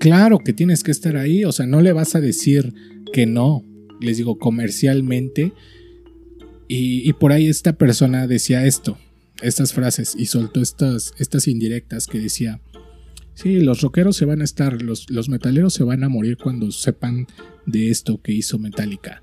claro 0.00 0.40
que 0.40 0.52
tienes 0.52 0.82
que 0.82 0.90
estar 0.90 1.16
ahí, 1.16 1.44
o 1.44 1.52
sea, 1.52 1.66
no 1.66 1.80
le 1.80 1.92
vas 1.92 2.16
a 2.16 2.20
decir 2.20 2.74
que 3.12 3.24
no, 3.24 3.62
les 4.00 4.16
digo 4.16 4.36
comercialmente, 4.36 5.52
y, 6.66 7.08
y 7.08 7.12
por 7.12 7.30
ahí 7.30 7.46
esta 7.46 7.74
persona 7.74 8.26
decía 8.26 8.66
esto, 8.66 8.98
estas 9.42 9.72
frases 9.72 10.14
y 10.16 10.26
soltó 10.26 10.60
estas, 10.60 11.14
estas 11.18 11.48
indirectas 11.48 12.06
que 12.06 12.20
decía, 12.20 12.60
sí, 13.34 13.60
los 13.60 13.80
rockeros 13.80 14.16
se 14.16 14.24
van 14.24 14.40
a 14.40 14.44
estar, 14.44 14.80
los, 14.82 15.10
los 15.10 15.28
metaleros 15.28 15.74
se 15.74 15.84
van 15.84 16.04
a 16.04 16.08
morir 16.08 16.36
cuando 16.36 16.70
sepan 16.70 17.26
de 17.66 17.90
esto 17.90 18.20
que 18.22 18.32
hizo 18.32 18.58
Metallica. 18.58 19.22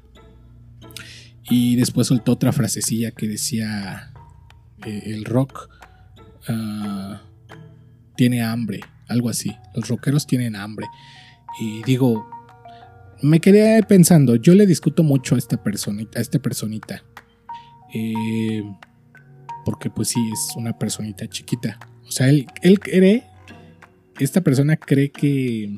Y 1.50 1.76
después 1.78 2.08
soltó 2.08 2.34
otra 2.34 2.52
frasecilla 2.52 3.12
que 3.12 3.28
decía, 3.28 4.14
eh, 4.86 5.04
el 5.08 5.26
rock 5.26 5.70
ah, 6.48 7.24
tiene 8.16 8.44
hambre, 8.44 8.82
algo 9.08 9.30
así, 9.30 9.56
los 9.74 9.88
rockeros 9.88 10.28
tienen 10.28 10.56
hambre. 10.56 10.86
Y 11.60 11.82
digo, 11.84 12.30
me 13.22 13.40
quedé 13.40 13.82
pensando, 13.84 14.36
yo 14.36 14.54
le 14.54 14.68
discuto 14.68 15.04
mucho 15.04 15.36
a 15.36 15.38
esta 15.40 15.62
personita, 15.62 16.20
a 16.20 16.22
esta 16.22 16.40
personita. 16.40 17.04
Eh, 17.94 18.64
porque 19.66 19.90
pues 19.90 20.10
sí, 20.10 20.20
es 20.34 20.56
una 20.56 20.78
personita 20.78 21.28
chiquita. 21.28 21.80
O 22.08 22.12
sea, 22.12 22.30
él, 22.30 22.48
él 22.62 22.80
cree, 22.80 23.24
esta 24.20 24.42
persona 24.42 24.78
cree 24.78 25.12
que, 25.12 25.78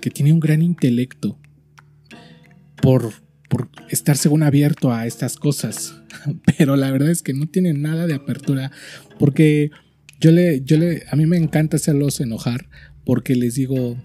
que 0.00 0.10
tiene 0.10 0.32
un 0.32 0.40
gran 0.40 0.62
intelecto 0.62 1.38
por, 2.80 3.12
por 3.48 3.68
estar 3.88 4.16
según 4.16 4.42
abierto 4.42 4.92
a 4.92 5.06
estas 5.06 5.36
cosas. 5.36 6.00
Pero 6.58 6.76
la 6.76 6.90
verdad 6.90 7.10
es 7.10 7.22
que 7.22 7.34
no 7.34 7.46
tiene 7.46 7.72
nada 7.72 8.06
de 8.06 8.14
apertura 8.14 8.70
porque 9.18 9.70
yo 10.20 10.30
le, 10.30 10.62
yo 10.62 10.76
le, 10.78 11.04
a 11.10 11.16
mí 11.16 11.26
me 11.26 11.36
encanta 11.36 11.76
hacerlos 11.76 12.20
enojar 12.20 12.68
porque 13.04 13.34
les 13.34 13.54
digo, 13.54 13.96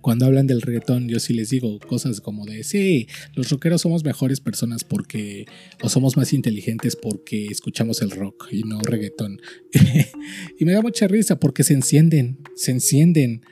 cuando 0.00 0.26
hablan 0.26 0.46
del 0.46 0.62
reggaetón, 0.62 1.08
yo 1.08 1.18
sí 1.20 1.34
les 1.34 1.50
digo 1.50 1.78
cosas 1.80 2.20
como 2.20 2.46
de, 2.46 2.64
sí, 2.64 3.08
los 3.34 3.50
rockeros 3.50 3.82
somos 3.82 4.04
mejores 4.04 4.40
personas 4.40 4.84
porque, 4.84 5.46
o 5.82 5.88
somos 5.88 6.16
más 6.16 6.32
inteligentes 6.32 6.96
porque 6.96 7.46
escuchamos 7.46 8.02
el 8.02 8.10
rock 8.10 8.48
y 8.50 8.62
no 8.62 8.80
reggaetón. 8.80 9.40
y 10.58 10.64
me 10.64 10.72
da 10.72 10.82
mucha 10.82 11.08
risa 11.08 11.38
porque 11.38 11.64
se 11.64 11.74
encienden, 11.74 12.38
se 12.54 12.72
encienden. 12.72 13.42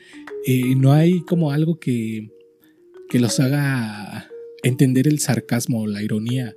y 0.47 0.75
no 0.77 0.93
hay 0.93 1.21
como 1.23 1.51
algo 1.51 1.79
que, 1.79 2.31
que 3.09 3.19
los 3.19 3.41
haga 3.41 4.29
entender 4.63 5.09
el 5.09 5.19
sarcasmo, 5.19 5.87
la 5.87 6.03
ironía. 6.03 6.55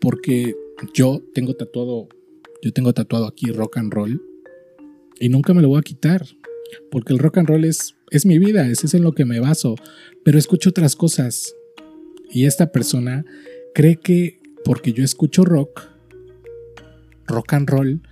porque 0.00 0.54
yo 0.94 1.22
tengo 1.34 1.54
tatuado, 1.54 2.08
yo 2.62 2.72
tengo 2.72 2.92
tatuado 2.92 3.26
aquí 3.26 3.50
rock 3.50 3.78
and 3.78 3.92
roll 3.92 4.22
y 5.20 5.28
nunca 5.28 5.54
me 5.54 5.62
lo 5.62 5.68
voy 5.68 5.78
a 5.78 5.82
quitar. 5.82 6.26
Porque 6.90 7.12
el 7.12 7.18
rock 7.18 7.38
and 7.38 7.48
roll 7.48 7.64
es 7.64 7.94
es 8.12 8.26
mi 8.26 8.38
vida, 8.38 8.66
ese 8.68 8.86
es 8.86 8.94
en 8.94 9.02
lo 9.02 9.12
que 9.12 9.24
me 9.24 9.40
baso, 9.40 9.74
pero 10.22 10.38
escucho 10.38 10.70
otras 10.70 10.96
cosas. 10.96 11.54
Y 12.30 12.44
esta 12.44 12.70
persona 12.70 13.24
cree 13.74 13.96
que 13.96 14.38
porque 14.64 14.92
yo 14.92 15.02
escucho 15.02 15.44
rock, 15.44 15.88
rock 17.26 17.54
and 17.54 17.68
roll, 17.68 18.02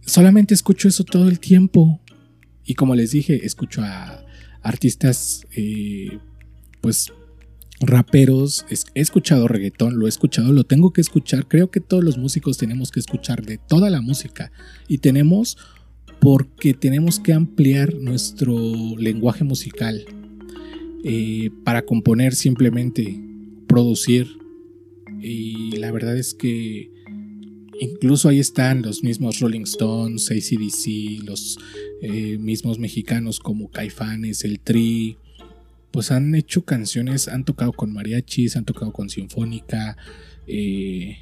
solamente 0.00 0.54
escucho 0.54 0.88
eso 0.88 1.04
todo 1.04 1.28
el 1.28 1.38
tiempo. 1.38 2.00
Y 2.64 2.74
como 2.74 2.94
les 2.94 3.12
dije, 3.12 3.46
escucho 3.46 3.82
a 3.82 4.24
artistas, 4.60 5.46
eh, 5.56 6.18
pues, 6.80 7.12
raperos, 7.80 8.64
he 8.94 9.00
escuchado 9.00 9.48
reggaetón, 9.48 9.98
lo 9.98 10.06
he 10.06 10.08
escuchado, 10.08 10.52
lo 10.52 10.64
tengo 10.64 10.92
que 10.92 11.00
escuchar. 11.00 11.46
Creo 11.46 11.70
que 11.70 11.80
todos 11.80 12.02
los 12.02 12.18
músicos 12.18 12.58
tenemos 12.58 12.90
que 12.90 13.00
escuchar 13.00 13.44
de 13.44 13.58
toda 13.58 13.88
la 13.90 14.00
música 14.00 14.50
y 14.88 14.98
tenemos 14.98 15.58
porque 16.22 16.72
tenemos 16.72 17.18
que 17.18 17.32
ampliar 17.32 17.94
nuestro 17.94 18.56
lenguaje 18.96 19.42
musical 19.42 20.04
eh, 21.02 21.50
para 21.64 21.82
componer 21.82 22.36
simplemente, 22.36 23.20
producir. 23.66 24.28
Y 25.20 25.72
la 25.78 25.90
verdad 25.90 26.16
es 26.16 26.32
que 26.32 26.92
incluso 27.80 28.28
ahí 28.28 28.38
están 28.38 28.82
los 28.82 29.02
mismos 29.02 29.40
Rolling 29.40 29.62
Stones, 29.62 30.30
ACDC, 30.30 31.24
los 31.26 31.58
eh, 32.02 32.38
mismos 32.38 32.78
mexicanos 32.78 33.40
como 33.40 33.68
Caifanes, 33.68 34.44
El 34.44 34.60
Tri, 34.60 35.16
pues 35.90 36.12
han 36.12 36.36
hecho 36.36 36.64
canciones, 36.64 37.26
han 37.26 37.44
tocado 37.44 37.72
con 37.72 37.92
mariachis, 37.92 38.56
han 38.56 38.64
tocado 38.64 38.92
con 38.92 39.10
sinfónica, 39.10 39.96
eh, 40.46 41.16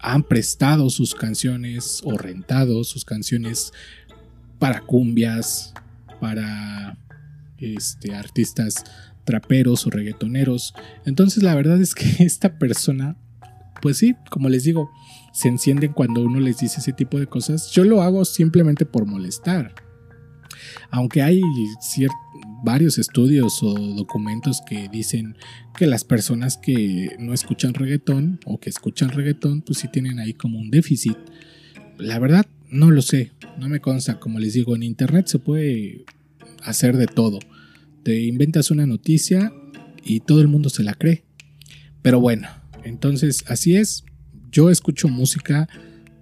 han 0.00 0.24
prestado 0.24 0.90
sus 0.90 1.14
canciones 1.14 2.00
o 2.04 2.18
rentado 2.18 2.82
sus 2.82 3.04
canciones 3.04 3.72
para 4.58 4.80
cumbias, 4.80 5.74
para 6.20 6.98
este, 7.58 8.14
artistas 8.14 8.84
traperos 9.24 9.86
o 9.86 9.90
reggaetoneros. 9.90 10.74
Entonces 11.04 11.42
la 11.42 11.54
verdad 11.54 11.80
es 11.80 11.94
que 11.94 12.06
esta 12.24 12.58
persona, 12.58 13.16
pues 13.82 13.98
sí, 13.98 14.14
como 14.30 14.48
les 14.48 14.64
digo, 14.64 14.90
se 15.32 15.48
encienden 15.48 15.92
cuando 15.92 16.22
uno 16.22 16.40
les 16.40 16.58
dice 16.58 16.80
ese 16.80 16.92
tipo 16.92 17.18
de 17.18 17.26
cosas. 17.26 17.70
Yo 17.70 17.84
lo 17.84 18.02
hago 18.02 18.24
simplemente 18.24 18.86
por 18.86 19.04
molestar. 19.04 19.74
Aunque 20.90 21.22
hay 21.22 21.42
varios 22.64 22.98
estudios 22.98 23.62
o 23.62 23.74
documentos 23.74 24.62
que 24.66 24.88
dicen 24.88 25.36
que 25.76 25.86
las 25.86 26.04
personas 26.04 26.56
que 26.56 27.14
no 27.18 27.34
escuchan 27.34 27.74
reggaetón 27.74 28.40
o 28.46 28.58
que 28.58 28.70
escuchan 28.70 29.10
reggaetón, 29.10 29.62
pues 29.62 29.78
sí 29.78 29.88
tienen 29.88 30.18
ahí 30.18 30.32
como 30.32 30.58
un 30.58 30.70
déficit. 30.70 31.18
La 31.98 32.18
verdad, 32.18 32.46
no 32.70 32.90
lo 32.90 33.02
sé, 33.02 33.32
no 33.58 33.68
me 33.68 33.80
consta. 33.80 34.18
Como 34.18 34.38
les 34.38 34.54
digo, 34.54 34.74
en 34.74 34.82
internet 34.82 35.26
se 35.26 35.38
puede 35.38 36.04
hacer 36.62 36.96
de 36.96 37.06
todo. 37.06 37.38
Te 38.02 38.22
inventas 38.22 38.70
una 38.70 38.86
noticia 38.86 39.52
y 40.04 40.20
todo 40.20 40.40
el 40.40 40.48
mundo 40.48 40.68
se 40.68 40.82
la 40.82 40.94
cree. 40.94 41.24
Pero 42.02 42.20
bueno, 42.20 42.48
entonces 42.84 43.44
así 43.48 43.76
es. 43.76 44.04
Yo 44.50 44.70
escucho 44.70 45.08
música 45.08 45.68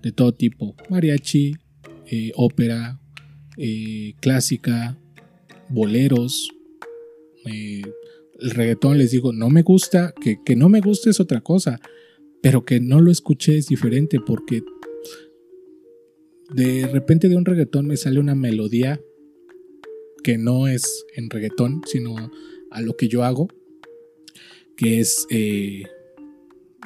de 0.03 0.13
todo 0.13 0.33
tipo. 0.33 0.75
Mariachi, 0.91 1.57
eh, 2.07 2.33
ópera, 2.37 3.01
eh, 3.57 4.15
clásica, 4.21 4.99
boleros. 5.69 6.51
Eh, 7.47 7.83
el 8.41 8.51
reggaetón 8.51 8.99
les 8.99 9.11
digo, 9.11 9.33
no 9.33 9.51
me 9.51 9.63
gusta, 9.63 10.13
que, 10.21 10.39
que 10.45 10.57
no 10.57 10.69
me 10.69 10.81
guste 10.81 11.11
es 11.11 11.21
otra 11.21 11.41
cosa, 11.41 11.81
pero 12.43 12.65
que 12.65 12.81
no 12.81 13.01
lo 13.01 13.11
escuché 13.11 13.57
es 13.57 13.69
diferente 13.69 14.19
porque 14.21 14.63
de 16.53 16.87
repente 16.87 17.29
de 17.29 17.37
un 17.37 17.45
reggaetón 17.45 17.87
me 17.87 17.97
sale 17.97 18.21
una 18.21 18.35
melodía 18.35 19.01
que 20.23 20.39
no 20.39 20.69
es 20.69 21.05
en 21.15 21.31
reggaetón, 21.31 21.83
sino 21.87 22.17
a 22.71 22.81
lo 22.81 22.97
que 22.97 23.09
yo 23.09 23.25
hago, 23.25 23.49
que 24.77 25.01
es 25.01 25.27
eh, 25.31 25.85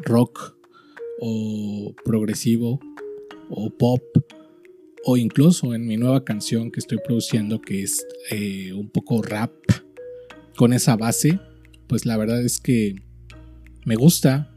rock 0.02 0.56
o 1.20 1.94
progresivo 2.04 2.80
o 3.50 3.70
pop 3.70 4.02
o 5.04 5.16
incluso 5.16 5.74
en 5.74 5.86
mi 5.86 5.96
nueva 5.96 6.24
canción 6.24 6.70
que 6.70 6.80
estoy 6.80 6.98
produciendo 6.98 7.60
que 7.60 7.82
es 7.82 8.06
eh, 8.30 8.72
un 8.74 8.90
poco 8.90 9.22
rap 9.22 9.52
con 10.56 10.72
esa 10.72 10.96
base, 10.96 11.38
pues 11.86 12.04
la 12.04 12.16
verdad 12.16 12.42
es 12.42 12.60
que 12.60 12.96
me 13.84 13.94
gusta. 13.94 14.52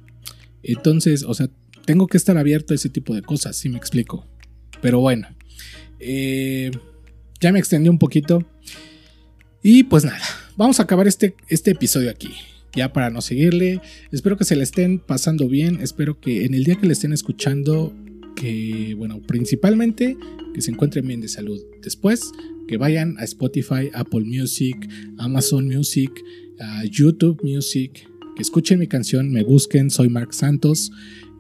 Entonces, 0.64 1.24
o 1.24 1.34
sea, 1.34 1.50
tengo 1.86 2.08
que 2.08 2.18
estar 2.18 2.38
abierto 2.38 2.74
a 2.74 2.76
ese 2.76 2.90
tipo 2.90 3.14
de 3.14 3.22
cosas, 3.22 3.56
si 3.56 3.70
me 3.70 3.78
explico. 3.78 4.28
Pero 4.82 5.00
bueno, 5.00 5.28
eh, 6.00 6.72
ya 7.40 7.52
me 7.52 7.60
extendí 7.60 7.90
un 7.90 8.00
poquito. 8.00 8.46
Y 9.64 9.84
pues 9.84 10.04
nada, 10.04 10.24
vamos 10.58 10.80
a 10.80 10.84
acabar 10.84 11.08
este, 11.08 11.36
este 11.48 11.72
episodio 11.72 12.10
aquí. 12.10 12.34
Ya 12.74 12.94
para 12.94 13.10
no 13.10 13.22
seguirle, 13.22 13.82
espero 14.12 14.38
que 14.38 14.46
se 14.46 14.56
le 14.56 14.64
estén 14.64 15.00
pasando 15.00 15.48
bien, 15.50 15.80
espero 15.82 16.20
que 16.20 16.46
en 16.46 16.54
el 16.54 16.64
día 16.64 16.76
que 16.76 16.88
le 16.88 16.94
estén 16.94 17.12
escuchando, 17.12 17.94
que 18.36 18.96
bueno, 18.98 19.22
principalmente 19.22 20.18
que 20.54 20.62
se 20.62 20.72
encuentren 20.72 21.06
bien 21.06 21.20
de 21.20 21.28
salud. 21.28 21.60
Después, 21.82 22.32
que 22.68 22.78
vayan 22.78 23.18
a 23.20 23.26
Spotify, 23.26 23.90
Apple 23.94 24.24
Music, 24.26 24.90
Amazon 25.18 25.68
Music, 25.68 26.12
YouTube 26.90 27.42
Music, 27.44 28.08
que 28.36 28.42
escuchen 28.42 28.80
mi 28.80 28.88
canción, 28.88 29.32
me 29.32 29.44
busquen, 29.44 29.90
soy 29.90 30.10
Mark 30.10 30.34
Santos, 30.34 30.92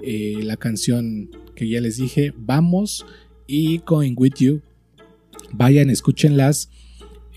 eh, 0.04 0.39
la 0.43 0.58
canción 0.58 1.30
que 1.56 1.67
ya 1.69 1.80
les 1.80 1.97
dije, 1.97 2.34
vamos 2.38 3.06
y 3.51 3.79
Going 3.79 4.15
With 4.15 4.35
You. 4.39 4.61
Vayan, 5.51 5.89
escúchenlas. 5.89 6.69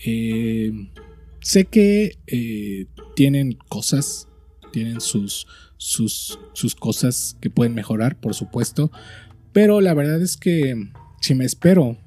Eh, 0.05 0.71
sé 1.41 1.65
que 1.65 2.17
eh, 2.27 2.85
tienen 3.15 3.57
cosas, 3.67 4.29
tienen 4.71 5.01
sus, 5.01 5.45
sus, 5.75 6.39
sus 6.53 6.73
cosas 6.73 7.35
que 7.41 7.49
pueden 7.49 7.73
mejorar, 7.73 8.17
por 8.17 8.33
supuesto. 8.33 8.91
Pero 9.51 9.81
la 9.81 9.93
verdad 9.93 10.21
es 10.21 10.37
que 10.37 10.89
si 11.19 11.35
me 11.35 11.43
espero 11.43 11.97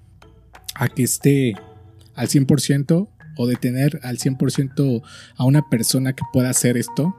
a 0.74 0.88
que 0.88 1.02
esté 1.02 1.54
al 2.14 2.28
100% 2.28 3.10
o 3.36 3.46
de 3.46 3.56
tener 3.56 4.00
al 4.02 4.16
100% 4.16 5.02
a 5.36 5.44
una 5.44 5.68
persona 5.68 6.14
que 6.14 6.24
pueda 6.32 6.48
hacer 6.48 6.78
esto, 6.78 7.14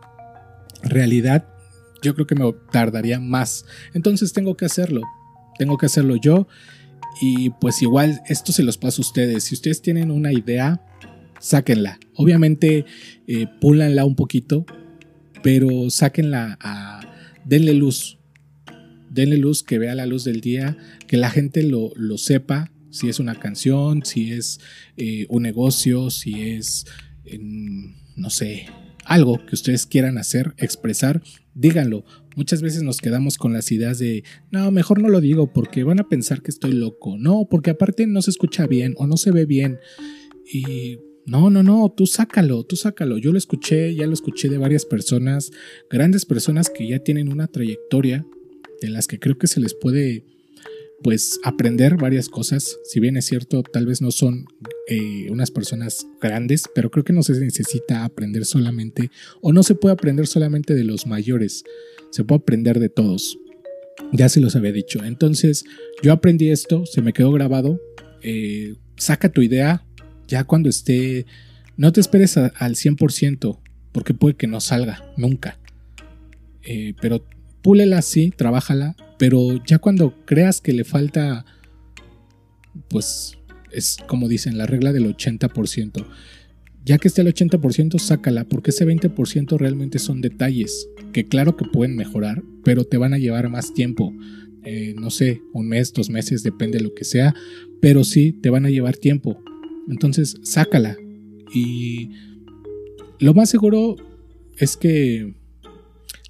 realidad 0.82 1.48
yo 2.02 2.16
creo 2.16 2.26
que 2.26 2.36
me 2.36 2.52
tardaría 2.72 3.20
más. 3.20 3.66
Entonces 3.94 4.34
tengo 4.34 4.58
que 4.58 4.66
hacerlo. 4.66 5.04
Tengo 5.60 5.78
que 5.78 5.86
hacerlo 5.86 6.16
yo 6.16 6.48
y 7.22 7.52
pues 7.52 7.82
igual 7.82 8.22
esto 8.28 8.52
se 8.52 8.64
los 8.64 8.78
paso 8.78 9.02
a 9.02 9.06
ustedes. 9.06 9.44
Si 9.44 9.56
ustedes 9.56 9.82
tienen 9.82 10.10
una 10.10 10.32
idea, 10.32 10.82
sáquenla. 11.40 12.00
Obviamente, 12.16 12.86
eh, 13.28 13.46
púlanla 13.60 14.06
un 14.06 14.16
poquito, 14.16 14.66
pero 15.44 15.90
sáquenla 15.90 16.58
a... 16.62 17.02
Denle 17.46 17.74
luz. 17.74 18.20
Denle 19.10 19.38
luz, 19.38 19.64
que 19.64 19.80
vea 19.80 19.96
la 19.96 20.06
luz 20.06 20.24
del 20.24 20.40
día, 20.40 20.78
que 21.08 21.18
la 21.18 21.30
gente 21.30 21.64
lo, 21.64 21.92
lo 21.96 22.18
sepa, 22.18 22.72
si 22.92 23.10
es 23.10 23.20
una 23.20 23.36
canción, 23.36 24.06
si 24.06 24.32
es 24.32 24.60
eh, 24.98 25.26
un 25.30 25.44
negocio, 25.44 26.10
si 26.10 26.42
es, 26.42 26.86
no 28.16 28.30
sé, 28.30 28.68
algo 29.06 29.44
que 29.46 29.56
ustedes 29.56 29.86
quieran 29.88 30.18
hacer, 30.18 30.54
expresar, 30.58 31.22
díganlo. 31.56 32.06
Muchas 32.40 32.62
veces 32.62 32.84
nos 32.84 33.00
quedamos 33.00 33.38
con 33.38 33.52
las 33.52 33.70
ideas 33.70 34.00
de, 34.00 34.24
no, 34.50 34.72
mejor 34.72 35.02
no 35.02 35.10
lo 35.10 35.20
digo 35.20 35.52
porque 35.52 35.84
van 35.84 36.00
a 36.00 36.08
pensar 36.08 36.42
que 36.42 36.52
estoy 36.52 36.72
loco. 36.72 37.18
No, 37.18 37.50
porque 37.52 37.72
aparte 37.72 38.08
no 38.08 38.22
se 38.22 38.32
escucha 38.32 38.66
bien 38.66 38.94
o 38.96 39.08
no 39.08 39.18
se 39.18 39.32
ve 39.32 39.46
bien. 39.46 39.78
Y 40.50 41.00
no, 41.26 41.50
no, 41.50 41.64
no, 41.64 41.94
tú 41.98 42.06
sácalo, 42.06 42.64
tú 42.64 42.78
sácalo. 42.78 43.18
Yo 43.18 43.34
lo 43.34 43.38
escuché, 43.38 43.94
ya 43.94 44.08
lo 44.08 44.14
escuché 44.14 44.48
de 44.48 44.58
varias 44.58 44.86
personas, 44.86 45.52
grandes 45.90 46.26
personas 46.26 46.70
que 46.70 46.88
ya 46.88 47.00
tienen 47.00 47.30
una 47.30 47.48
trayectoria 47.48 48.26
de 48.80 48.88
las 48.88 49.08
que 49.08 49.20
creo 49.20 49.38
que 49.38 49.48
se 49.48 49.60
les 49.60 49.74
puede 49.74 50.24
pues 51.04 51.42
aprender 51.44 51.98
varias 51.98 52.30
cosas. 52.30 52.78
Si 52.86 53.02
bien 53.02 53.18
es 53.18 53.26
cierto, 53.26 53.64
tal 53.64 53.86
vez 53.86 54.02
no 54.02 54.12
son 54.12 54.46
eh, 54.88 55.30
unas 55.30 55.52
personas 55.52 56.08
grandes, 56.22 56.70
pero 56.74 56.90
creo 56.90 57.04
que 57.04 57.14
no 57.14 57.22
se 57.22 57.38
necesita 57.38 58.06
aprender 58.06 58.46
solamente, 58.46 59.12
o 59.42 59.52
no 59.52 59.64
se 59.64 59.76
puede 59.76 59.94
aprender 59.94 60.26
solamente 60.26 60.74
de 60.74 60.84
los 60.84 61.06
mayores, 61.06 61.64
se 62.12 62.24
puede 62.24 62.40
aprender 62.40 62.80
de 62.80 62.90
todos. 62.90 63.38
Ya 64.12 64.30
se 64.30 64.40
los 64.40 64.56
había 64.56 64.72
dicho. 64.72 65.04
Entonces, 65.04 65.66
yo 66.02 66.14
aprendí 66.14 66.50
esto, 66.50 66.86
se 66.86 67.02
me 67.02 67.14
quedó 67.14 67.32
grabado. 67.32 67.80
Eh, 68.22 68.76
saca 68.98 69.30
tu 69.30 69.42
idea 69.42 69.86
ya 70.28 70.44
cuando 70.44 70.70
esté. 70.70 71.26
No 71.78 71.92
te 71.92 72.02
esperes 72.02 72.38
al 72.38 72.76
100%, 72.76 73.60
porque 73.92 74.14
puede 74.14 74.36
que 74.36 74.48
no 74.48 74.60
salga 74.60 75.14
nunca. 75.18 75.60
Eh, 76.64 76.94
pero 77.02 77.26
púlela 77.62 78.00
así, 78.00 78.32
trabájala, 78.36 78.96
pero 79.18 79.64
ya 79.66 79.80
cuando 79.80 80.14
creas 80.26 80.62
que 80.62 80.74
le 80.74 80.84
falta, 80.84 81.46
pues 82.90 83.38
es 83.72 83.98
como 84.08 84.28
dicen, 84.28 84.58
la 84.58 84.66
regla 84.66 84.92
del 84.94 85.06
80%. 85.16 86.06
Ya 86.90 86.98
que 86.98 87.08
esté 87.08 87.22
el 87.22 87.28
80%, 87.28 88.00
sácala, 88.00 88.46
porque 88.46 88.72
ese 88.72 88.84
20% 88.84 89.60
realmente 89.60 90.00
son 90.00 90.22
detalles 90.22 90.90
que 91.14 91.28
claro 91.28 91.56
que 91.56 91.66
pueden 91.66 91.96
mejorar, 91.96 92.42
pero 92.64 92.84
te 92.84 92.98
van 92.98 93.14
a 93.14 93.20
llevar 93.20 93.48
más 93.48 93.76
tiempo. 93.76 94.12
Eh, 94.64 94.96
no 94.98 95.12
sé, 95.12 95.40
un 95.54 95.68
mes, 95.68 95.94
dos 95.94 96.10
meses, 96.10 96.42
depende 96.42 96.80
de 96.80 96.86
lo 96.86 96.96
que 96.96 97.04
sea, 97.04 97.36
pero 97.80 98.04
sí 98.04 98.32
te 98.32 98.50
van 98.50 98.66
a 98.66 98.72
llevar 98.72 98.98
tiempo. 98.98 99.40
Entonces, 99.88 100.38
sácala. 100.42 100.98
Y 101.54 102.10
lo 103.20 103.36
más 103.36 103.52
seguro 103.52 103.96
es 104.58 104.76
que 104.76 105.36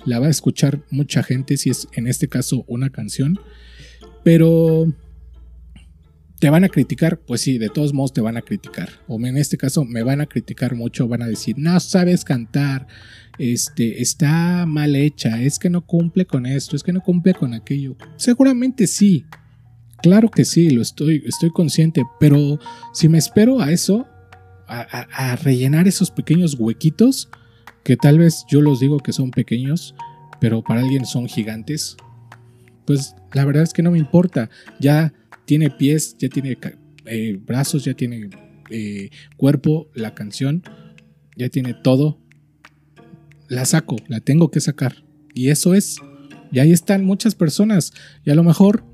la 0.03 0.19
va 0.19 0.27
a 0.27 0.31
escuchar 0.31 0.83
mucha 0.91 1.23
gente 1.23 1.55
si 1.55 1.69
es 1.69 1.87
en 1.93 2.05
este 2.05 2.27
caso 2.27 2.65
una 2.67 2.89
canción, 2.89 3.39
pero 4.25 4.93
¿Te 6.39 6.49
van 6.49 6.63
a 6.63 6.69
criticar? 6.69 7.19
Pues 7.19 7.41
sí, 7.41 7.57
de 7.57 7.69
todos 7.69 7.93
modos 7.93 8.13
te 8.13 8.21
van 8.21 8.37
a 8.37 8.41
criticar. 8.41 8.89
O 9.07 9.17
en 9.17 9.37
este 9.37 9.57
caso 9.57 9.83
me 9.83 10.03
van 10.03 10.21
a 10.21 10.25
criticar 10.25 10.73
mucho, 10.73 11.07
van 11.07 11.21
a 11.21 11.27
decir, 11.27 11.55
no 11.57 11.77
sabes 11.81 12.23
cantar, 12.23 12.87
este, 13.37 14.01
está 14.01 14.65
mal 14.65 14.95
hecha, 14.95 15.41
es 15.41 15.59
que 15.59 15.69
no 15.69 15.85
cumple 15.85 16.25
con 16.25 16.45
esto, 16.45 16.77
es 16.77 16.83
que 16.83 16.93
no 16.93 17.01
cumple 17.01 17.33
con 17.33 17.53
aquello. 17.53 17.97
Seguramente 18.15 18.87
sí, 18.87 19.25
claro 20.01 20.31
que 20.31 20.45
sí, 20.45 20.69
lo 20.69 20.81
estoy, 20.81 21.23
estoy 21.25 21.49
consciente, 21.49 22.03
pero 22.21 22.57
si 22.93 23.09
me 23.09 23.17
espero 23.17 23.59
a 23.59 23.71
eso, 23.71 24.07
a, 24.65 24.81
a 24.81 25.35
rellenar 25.35 25.89
esos 25.89 26.09
pequeños 26.09 26.55
huequitos, 26.57 27.29
que 27.83 27.97
tal 27.97 28.17
vez 28.17 28.45
yo 28.49 28.61
los 28.61 28.79
digo 28.79 28.99
que 28.99 29.11
son 29.11 29.31
pequeños, 29.31 29.93
pero 30.39 30.63
para 30.63 30.79
alguien 30.81 31.05
son 31.05 31.27
gigantes, 31.27 31.97
pues 32.85 33.13
la 33.33 33.45
verdad 33.45 33.63
es 33.63 33.73
que 33.73 33.83
no 33.83 33.91
me 33.91 33.99
importa. 33.99 34.49
Ya 34.79 35.13
tiene 35.49 35.71
pies, 35.71 36.15
ya 36.19 36.29
tiene 36.29 36.59
eh, 37.05 37.39
brazos, 37.43 37.83
ya 37.83 37.95
tiene 37.95 38.29
eh, 38.69 39.09
cuerpo, 39.35 39.89
la 39.95 40.13
canción, 40.13 40.61
ya 41.35 41.49
tiene 41.49 41.73
todo. 41.73 42.21
La 43.47 43.65
saco, 43.65 43.95
la 44.07 44.19
tengo 44.19 44.51
que 44.51 44.59
sacar. 44.59 45.03
Y 45.33 45.49
eso 45.49 45.73
es. 45.73 45.97
Y 46.51 46.59
ahí 46.59 46.71
están 46.71 47.03
muchas 47.03 47.33
personas. 47.33 47.93
Y 48.23 48.29
a 48.29 48.35
lo 48.35 48.43
mejor 48.43 48.85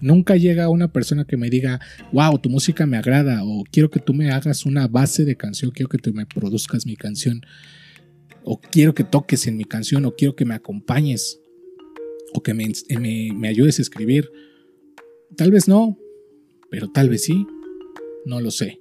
nunca 0.00 0.36
llega 0.36 0.70
una 0.70 0.90
persona 0.90 1.26
que 1.26 1.36
me 1.36 1.50
diga, 1.50 1.80
wow, 2.12 2.38
tu 2.38 2.48
música 2.48 2.86
me 2.86 2.96
agrada, 2.96 3.44
o 3.44 3.62
quiero 3.70 3.90
que 3.90 4.00
tú 4.00 4.14
me 4.14 4.30
hagas 4.30 4.64
una 4.64 4.88
base 4.88 5.26
de 5.26 5.36
canción, 5.36 5.70
quiero 5.70 5.90
que 5.90 5.98
tú 5.98 6.14
me 6.14 6.24
produzcas 6.24 6.86
mi 6.86 6.96
canción, 6.96 7.42
o 8.42 8.58
quiero 8.58 8.94
que 8.94 9.04
toques 9.04 9.46
en 9.48 9.58
mi 9.58 9.66
canción, 9.66 10.06
o 10.06 10.16
quiero 10.16 10.34
que 10.34 10.46
me 10.46 10.54
acompañes, 10.54 11.42
o 12.32 12.42
que 12.42 12.54
me, 12.54 12.72
me 13.34 13.48
ayudes 13.48 13.78
a 13.80 13.82
escribir. 13.82 14.30
Tal 15.36 15.50
vez 15.50 15.68
no, 15.68 15.98
pero 16.70 16.90
tal 16.90 17.08
vez 17.08 17.24
sí, 17.24 17.46
no 18.24 18.40
lo 18.40 18.50
sé. 18.50 18.78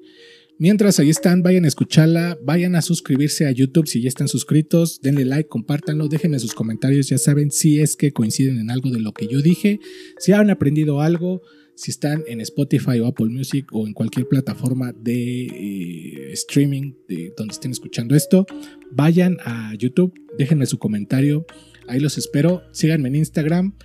Mientras 0.60 1.00
ahí 1.00 1.10
están, 1.10 1.42
vayan 1.42 1.66
a 1.66 1.68
escucharla, 1.68 2.38
vayan 2.44 2.76
a 2.76 2.82
suscribirse 2.82 3.48
a 3.48 3.52
YouTube 3.52 3.88
si 3.88 4.02
ya 4.02 4.08
están 4.08 4.28
suscritos, 4.28 5.02
denle 5.02 5.26
like, 5.26 5.50
compártanlo, 5.50 6.08
déjenme 6.08 6.40
sus 6.40 6.54
comentarios, 6.54 7.10
ya 7.10 7.18
saben 7.18 7.52
si 7.52 7.80
es 7.82 7.96
que 7.96 8.14
coinciden 8.14 8.60
en 8.60 8.70
algo 8.70 8.92
de 8.92 9.00
lo 9.00 9.14
que 9.14 9.28
yo 9.28 9.42
dije, 9.42 9.80
si 10.20 10.32
han 10.32 10.50
aprendido 10.52 11.02
algo, 11.02 11.42
si 11.76 11.90
están 11.90 12.24
en 12.28 12.40
Spotify 12.40 13.00
o 13.00 13.08
Apple 13.08 13.30
Music 13.30 13.66
o 13.72 13.88
en 13.88 13.94
cualquier 13.94 14.28
plataforma 14.28 14.94
de 14.94 15.46
eh, 15.46 16.32
streaming 16.34 16.94
de 17.10 17.34
donde 17.36 17.54
estén 17.54 17.72
escuchando 17.72 18.16
esto, 18.16 18.46
vayan 18.92 19.38
a 19.44 19.74
YouTube, 19.76 20.14
déjenme 20.38 20.68
su 20.68 20.78
comentario, 20.78 21.46
ahí 21.88 22.00
los 22.00 22.18
espero, 22.20 22.62
síganme 22.72 23.10
en 23.10 23.16
Instagram 23.16 23.76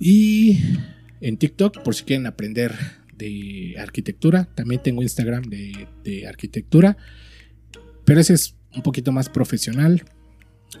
y 0.00 0.58
en 1.20 1.36
TikTok 1.36 1.82
por 1.82 1.94
si 1.94 2.04
quieren 2.04 2.26
aprender 2.26 2.74
de 3.16 3.74
arquitectura. 3.78 4.48
También 4.54 4.82
tengo 4.82 5.02
Instagram 5.02 5.44
de, 5.44 6.26
arquitectura, 6.26 6.96
pero 8.04 8.20
ese 8.20 8.34
es 8.34 8.56
un 8.74 8.82
poquito 8.82 9.12
más 9.12 9.28
profesional. 9.28 10.04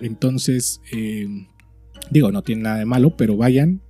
Entonces, 0.00 0.80
em, 0.92 1.46
digo, 2.10 2.30
no 2.30 2.42
tiene 2.42 2.62
nada 2.62 2.78
de 2.78 2.84
malo, 2.84 3.16
pero 3.16 3.36
vayan. 3.36 3.80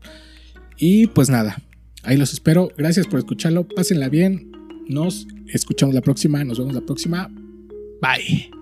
Y 0.79 1.09
pues 1.09 1.29
nada, 1.29 1.63
ahí 2.03 2.17
los 2.17 2.33
espero. 2.33 2.71
Gracias 2.77 3.07
por 3.07 3.19
escucharlo. 3.19 3.67
Pásenla 3.67 4.09
bien. 4.09 4.53
Nos 4.89 5.27
escuchamos 5.53 5.95
la 5.95 6.01
próxima. 6.01 6.43
Nos 6.45 6.59
vemos 6.59 6.75
la 6.75 6.81
próxima. 6.81 7.31
Bye. 8.01 8.58